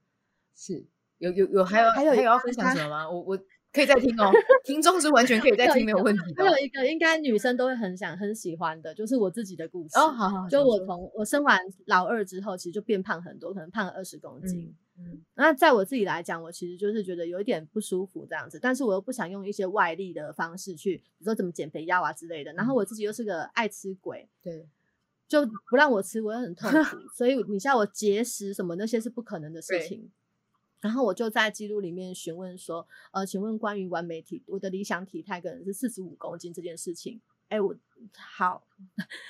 [0.55, 0.85] 是
[1.19, 3.09] 有有有还有还有还有要分享什么吗？
[3.09, 3.39] 我我。
[3.73, 4.31] 可以再听哦，
[4.63, 6.43] 听众是完全可以再 听，没有问题的。
[6.43, 9.97] 还有一个应该女生都会很想很喜欢的，就是我自己的故事。
[9.97, 10.47] 哦，好好。
[10.47, 14.75] 就我从我生完老二之后，其实就变胖很多，可能胖了二十公斤。
[14.99, 15.21] 嗯。
[15.33, 22.53] 那在我自己来讲，我其实就是觉得有一点不舒服这样子，但是我又不想用一些外力的方式去，比如说怎么减肥药啊之类的。
[22.53, 24.67] 然后我自己又是个爱吃鬼，对，
[25.27, 26.97] 就不让我吃，我又很痛苦。
[27.17, 30.11] 所以你像我节食什么那些是不可能的事情。
[30.83, 37.21] 然后我就在记录里面询问说，呃，请问关于完美体，我的理想体态可能是四十五公斤这件事情。
[37.47, 37.73] 哎，我
[38.17, 38.67] 好，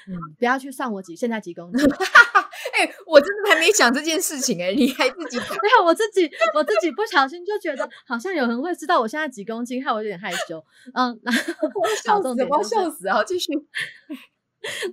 [0.07, 1.85] 嗯，不要去算我几，现在几公斤？
[2.73, 5.47] 哎，我真的还没想这件事情哎，你还自己讲？
[5.49, 10.65] 没有，我自己我自己不小心就觉得好像有人会知道我现在几公斤，害我有点害羞。
[10.95, 11.41] 嗯，然后
[11.79, 13.23] 我笑死，我要笑死啊！
[13.23, 13.51] 继续。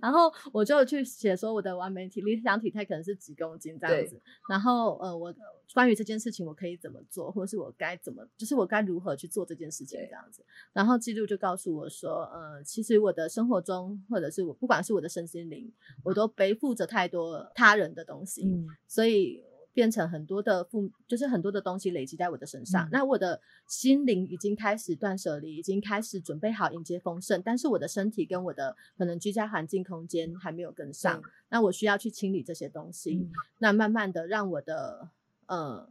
[0.01, 5.35] 然后我就去写说我的完美体理想体态可能是几公斤这样子，然后呃我
[5.73, 10.45] 关于这件事情我可以怎么做，或者是我该怎么，就是我该如何去做这件事情这样子。
[10.73, 22.87] 然后记录就告诉我说，呃其实我的生活中或者是我不管是我的身心灵，我都背负着太多他人的东西，嗯、所以变成很多的负，就是很多的东西累积在我的身上。
[22.87, 31.21] 嗯、那我的心灵已经开始断舍离，已经开始准备好迎接丰盛，但是我的身体跟我的可能居家环境空间还没有跟上。
[31.21, 35.09] 嗯、那我需要去清理这些东西，嗯、那慢慢的让我的
[35.47, 35.89] 呃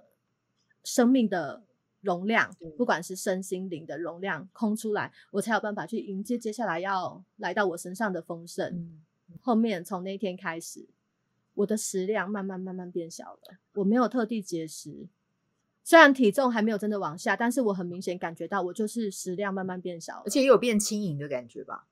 [0.84, 1.64] 生命的
[2.02, 8.74] 容量，嗯、不管是身心灵的容量空出来，我才有办法去迎接接下来要来到我身上的丰盛。
[8.74, 9.02] 嗯、
[9.42, 10.88] 后面从那一天开始。
[11.60, 15.08] 我的食量慢慢慢慢变小了，我没有特地节食，
[15.84, 21.86] 虽然体重还没有真的往下，但是我很明显感觉到我就是食量慢慢变小，而且也有变轻盈的感觉吧？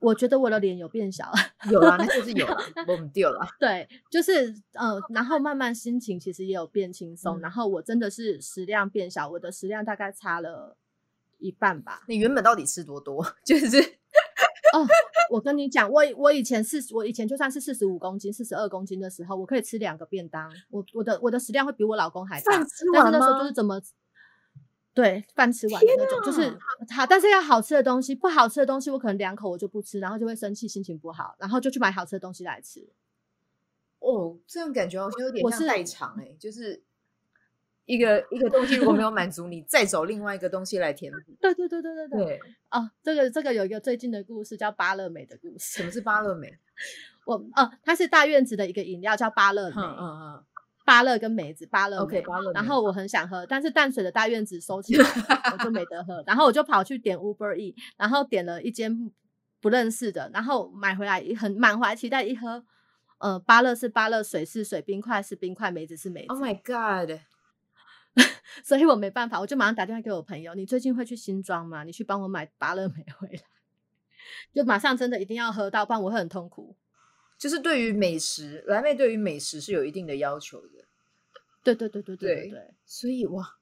[0.00, 1.30] 我觉得我的脸有变小，
[1.70, 2.58] 有啊，那就 是有了，
[2.88, 3.46] 我们 掉了。
[3.60, 10.76] 对，就是呃，然后慢慢心情其实也有变轻松，嗯、然后我真的是食量变小，我的食量大概差了
[11.38, 12.02] 一半吧。
[12.08, 13.24] 你原本到底吃多多？
[13.44, 13.78] 就是。
[14.72, 14.86] 哦，
[15.30, 22.52] 我跟你讲，我我以前是，我以前就算是四十五公斤、四十二公斤的时候，我可以吃两个便当，我我的我的食量会比我老公还大。
[22.52, 23.80] 但是那时候就是怎么，
[24.92, 26.50] 对，饭吃完的那种，啊、就是
[26.94, 32.88] 好，但是要好吃的东西，不好吃的东西我可能两口我就不吃，然后就会生气，心情不好，然后就去买好吃的东西来吃。
[34.00, 36.82] 哦，这样感觉好像有点像代偿哎，就是。
[37.90, 41.18] 一个一个东西如果没有 满足你，再找另外一个东西来填补。
[41.40, 42.24] 对对对对对对。
[42.24, 45.76] 对哦，这个这个有一个最近的故事叫巴乐美的故事。
[45.78, 46.52] 什么是巴乐美？
[47.26, 49.74] 我哦，它是大院子的一个饮料，叫巴乐美。
[49.76, 50.44] 嗯嗯嗯。
[50.86, 52.02] 芭乐跟梅子，芭乐美。
[52.02, 52.52] OK，芭乐。
[52.52, 55.04] 然后我很想喝，但是淡水的大院子收起来，
[55.52, 56.22] 我就没得喝。
[56.26, 59.12] 然后我就跑去点 Uber E，然后点了一间
[59.60, 62.64] 不认识的，然后买回来很满怀期待一喝，
[63.18, 66.28] 呃，芭乐是芭乐，水是水，冰块是冰块，梅子是梅子。
[66.28, 67.20] Oh my god！
[68.64, 70.54] 所以我没办法，我就马上打电话给我朋友。
[70.54, 71.84] 你最近会去新庄吗？
[71.84, 73.42] 你去帮我买芭乐梅回来，
[74.52, 76.76] 就马上真的一定要喝到，不然我会很痛苦。
[77.38, 80.84] 就是对于美食，蓝妹对于美食是有一定的要求的。
[81.62, 82.74] 对对对对对对，对。
[82.84, 83.56] 所以哇，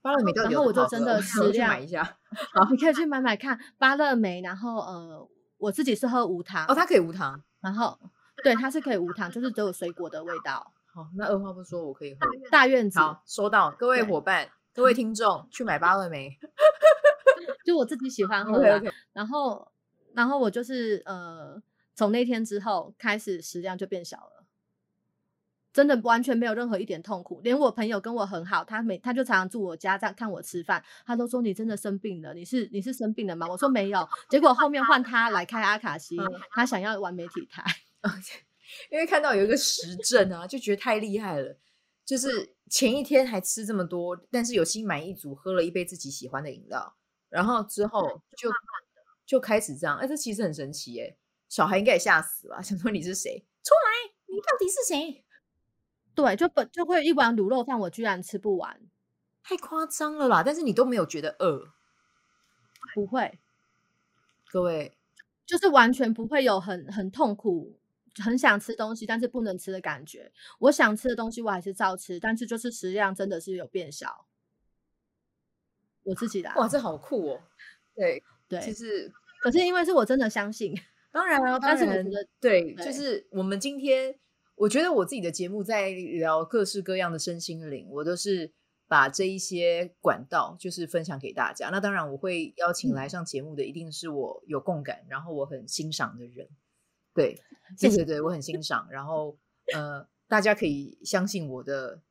[0.00, 2.18] 芭乐美到底然后我就真的食量买一下，
[2.52, 4.40] 好， 你可以去买买看芭乐梅。
[4.42, 7.42] 然后呃，我自己是喝无糖哦，它可以无糖。
[7.60, 7.98] 然后
[8.44, 10.72] 对，它是可以无糖，就是只有水果的味道。
[10.94, 12.20] 好，那二话不说，我可以喝
[12.52, 13.00] 大院子。
[13.00, 16.38] 好，收到，各位伙伴，各 位听众，去买芭乐梅。
[17.66, 18.80] 就我自己喜欢喝的。
[18.80, 18.92] Okay, okay.
[19.12, 19.72] 然后，
[20.12, 21.60] 然后我就是呃，
[21.96, 24.44] 从那天之后开始食量就变小了，
[25.72, 27.40] 真的完全没有任何一点痛苦。
[27.42, 33.48] 连我朋友跟我很好，他每他就常常住我家，在看我吃饭，他都说你真的生病了，你是你是生病了吗？
[33.48, 34.08] 我说没有。
[34.28, 36.16] 结果后面换他来开阿卡西，
[36.52, 37.64] 他想要玩媒体台。
[38.90, 41.56] 因为看到有一个实证啊，就觉得太厉害了。
[42.04, 46.94] 就是前一天还吃这么多，但是有心满意足喝了一杯自己喜欢的饮料，
[47.28, 48.50] 然后之后就
[49.24, 49.96] 就开始这样。
[49.96, 51.16] 哎，这其实很神奇耶！
[51.48, 53.38] 小孩应该也吓死了， 想说你是谁？
[53.62, 55.24] 出来，你到底是谁？
[56.14, 58.80] 对，就本就会一碗卤肉饭，我居然吃不完，
[59.42, 60.42] 太夸张了啦！
[60.44, 61.72] 但是你都没有觉得饿？
[62.94, 63.38] 不会，
[64.50, 64.96] 各位，
[65.46, 67.78] 就是完全不会有很很痛苦。
[68.22, 70.30] 很想吃东西，但是不能吃的感觉。
[70.58, 74.26] 我想吃的东西，我还是照吃，但是就是食量真的是有变小。
[76.02, 77.40] 我自己的哇，这好酷哦！
[77.94, 79.10] 对对，其实
[79.40, 80.78] 可是因为是我真的相信，
[81.10, 84.14] 当然了， 但是我觉得对，对就是我们今天，
[84.54, 88.52] 我觉得我自己的节目在聊各式各样的身心灵，我都是
[88.86, 91.70] 把这一些管道就是分享给大家。
[91.70, 96.46] 那当然，我会邀请来上节目的，一定是我有共感，嗯、然后我很欣赏的人。
[97.14, 97.40] 对，
[97.78, 98.88] 对对对，我很欣 赏。
[98.90, 99.38] 然后，
[99.72, 102.02] 呃，大家可以相信我的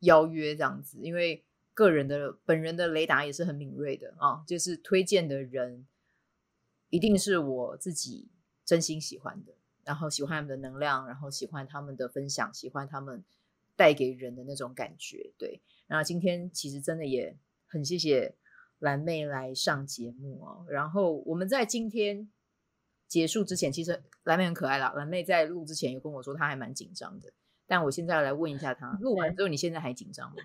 [0.00, 1.44] 邀约这样子，因为
[1.74, 4.44] 个人的本人的雷达也是很敏锐的啊。
[4.46, 5.86] 就是推荐的人
[6.88, 8.30] 一定是我自己
[8.64, 9.52] 真心喜欢的，
[9.82, 13.24] 然后喜欢他们的能量，然后喜欢他们的分享，喜欢他们
[13.74, 15.32] 带给人的那种感觉。
[15.36, 17.36] 对，那今天其实真的也
[17.66, 18.36] 很谢谢
[18.78, 20.64] 蓝妹来上节目哦。
[20.68, 22.30] 然后我们在今天。
[23.14, 24.92] 结束之前，其实蓝妹很可爱啦。
[24.96, 27.32] 蓝妹在录之前有跟我说，她还蛮紧张的。
[27.64, 30.36] 但我现在来问一下她，录完之后你现在还紧张吗？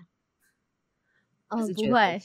[1.48, 2.16] 哦，不会，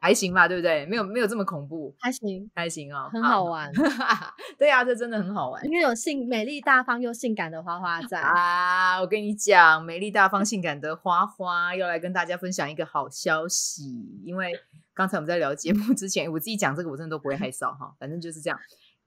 [0.00, 0.84] 还行吧，对不对？
[0.86, 3.70] 没有没有这么恐怖，还行还行哦，很好玩。
[4.58, 9.00] 对啊，这真的很好玩，因为有性美丽大方又性感的花花在啊！
[9.00, 14.20] 我跟你讲，美丽大方性感的花花要来跟大家分享一个好消息。
[14.24, 14.52] 因为
[14.94, 18.58] 刚才我们在聊节目之前，我自己讲这个我真的都不会害臊哈，反正就是这样。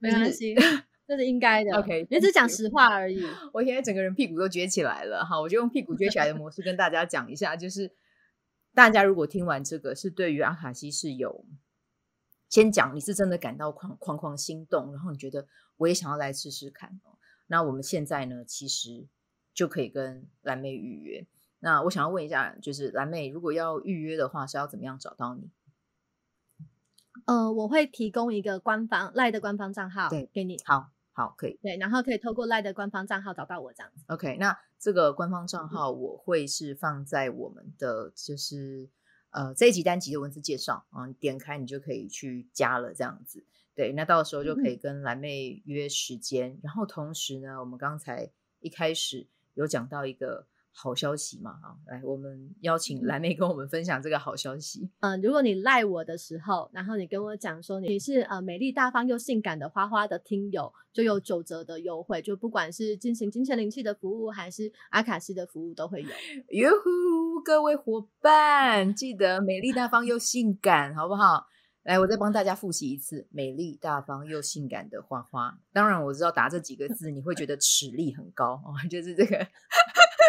[0.04, 0.54] 没关系，
[1.08, 1.78] 这是应该的。
[1.78, 3.26] OK，你只讲实话而已。
[3.54, 7.90] 我现在整个人屁股都撅起来了，哈，我就用屁股撅起来的模式跟大家讲一下，就是
[8.74, 11.46] 大家如果听完这个是对于阿卡西是有
[12.50, 15.48] 先讲，你是真的感到哐哐哐心动，然后你觉得
[15.78, 17.00] 我也想要来试试看。
[17.48, 19.08] 那我们现在呢，其实
[19.54, 21.26] 就可以跟蓝妹预约。
[21.60, 25.50] 那我想要问一下，就是蓝妹，如果要预约的话，是要怎么样找到你？
[27.26, 30.58] 呃，我会提供一个官方赖的官方账号，对，给你。
[30.66, 31.60] 好，好，可以。
[31.62, 34.04] 对，然后可以透过赖的官方账号找到我这样子。
[34.08, 38.90] OK，那这个官方账号我会是放在我们的就是
[39.30, 43.46] 呃这一集单集的文字介绍啊，你点开你就可以去加了这样子。
[43.76, 50.48] 对，那到时候就可以跟蓝妹约时间，嗯、然后同时呢，我们刚才一开始有讲到一个。
[50.76, 54.90] 好消息嘛，哈，来，我们邀请蓝妹跟我们分享这个好消息。
[55.02, 66.10] 嗯，如果你赖我的时候，然后你跟我讲说你是呃美丽大方又性感的花花的听友，就有九折的优惠，就不管是进行金钱灵气的服务，还是阿卡西的服务都会有。
[66.50, 71.46] 哟呼，各位伙伴，记得美丽大方又性感，好不好？
[71.84, 75.60] 来，我再帮大家复习一次：美丽大方又性感的花花。
[75.74, 79.46] 当然，我知道打这几个字你会觉得齿力很高哦，就是这个。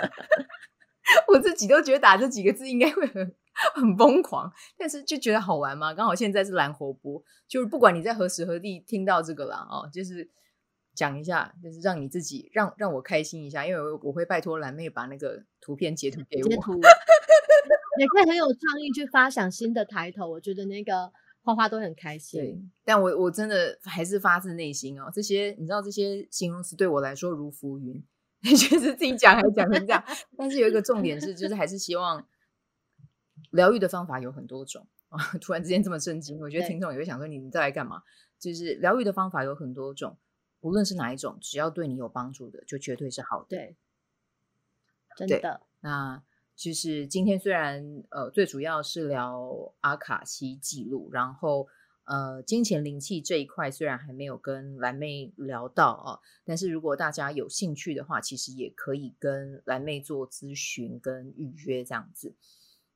[1.29, 3.35] 我自己都觉得打这几个字应该会很
[3.75, 5.93] 很疯狂，但是就觉得好玩嘛。
[5.93, 10.31] 刚好现在是蓝活播，就是不管你在何时何地听到这个啦，哦，就是
[10.95, 16.81] 讲一下，就是让你自己让让我开心一下，因为我我会拜托蓝妹把那个图片截图给我，截 图
[18.01, 20.27] 也可以很有创意去发想新的抬头。
[20.27, 28.03] 我觉得那个花花都很开心，对，但我我真的还是发自内心哦，这些你知道这些形容词对我来说如浮云。
[28.45, 30.05] 你觉得自己讲还讲成这样，
[30.37, 32.25] 但是有一个重点是，就是还是希望
[33.51, 35.19] 疗愈的方法有很多种啊。
[35.41, 38.03] 突然之间这么震惊，我觉得听众也会想说：“你你在来干嘛？”
[38.39, 40.19] 就是疗愈的方法有很多种，
[40.61, 43.47] 无论是哪一种，只要对你有帮助的，就绝对是好的。
[43.49, 43.77] 对，
[45.17, 45.63] 真的。
[45.81, 46.23] 那
[46.55, 51.67] 其实今天虽然呃，最主要是聊阿卡西记录，然后。
[52.05, 62.35] 呃，金钱灵气这一块虽然还没有跟蓝妹聊到啊，但是如果大家有兴趣的话，其实也可以跟蓝妹做咨询跟预约这样子。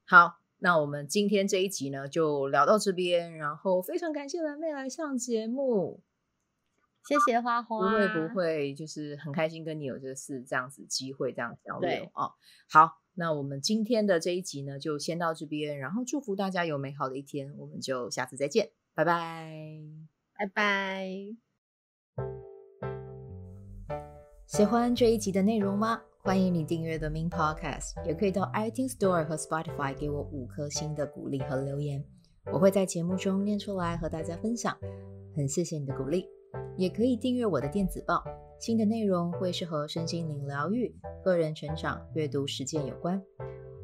[0.05, 6.03] 好，那我们今天这一集呢就聊到这边，然后非常感谢蓝妹来上节目，
[7.07, 12.33] 谢谢花花，不会不会，就是很开心跟你有这次这样子机会这样交流啊。
[12.69, 18.78] 好，那我们今天的这一集呢就先到这边，然后祝福大家有美好的一天，我们就下次再见。
[18.99, 19.49] 拜拜，
[20.37, 21.07] 拜拜。
[24.49, 26.01] 喜欢这一集的内容吗？
[26.25, 32.05] 欢迎你订阅 The Min Podcast，也可以到 iTunes Store 和 Spotify 给我五颗星的鼓励和留言，
[32.53, 34.77] 我会在节目中念出来和大家分享。
[35.37, 36.27] 很谢谢你的鼓励，
[36.77, 38.25] 也可以订阅我的电子报，
[38.59, 40.93] 新的内容会是和身心灵疗愈、
[41.23, 43.23] 个人成长、阅读实践有关。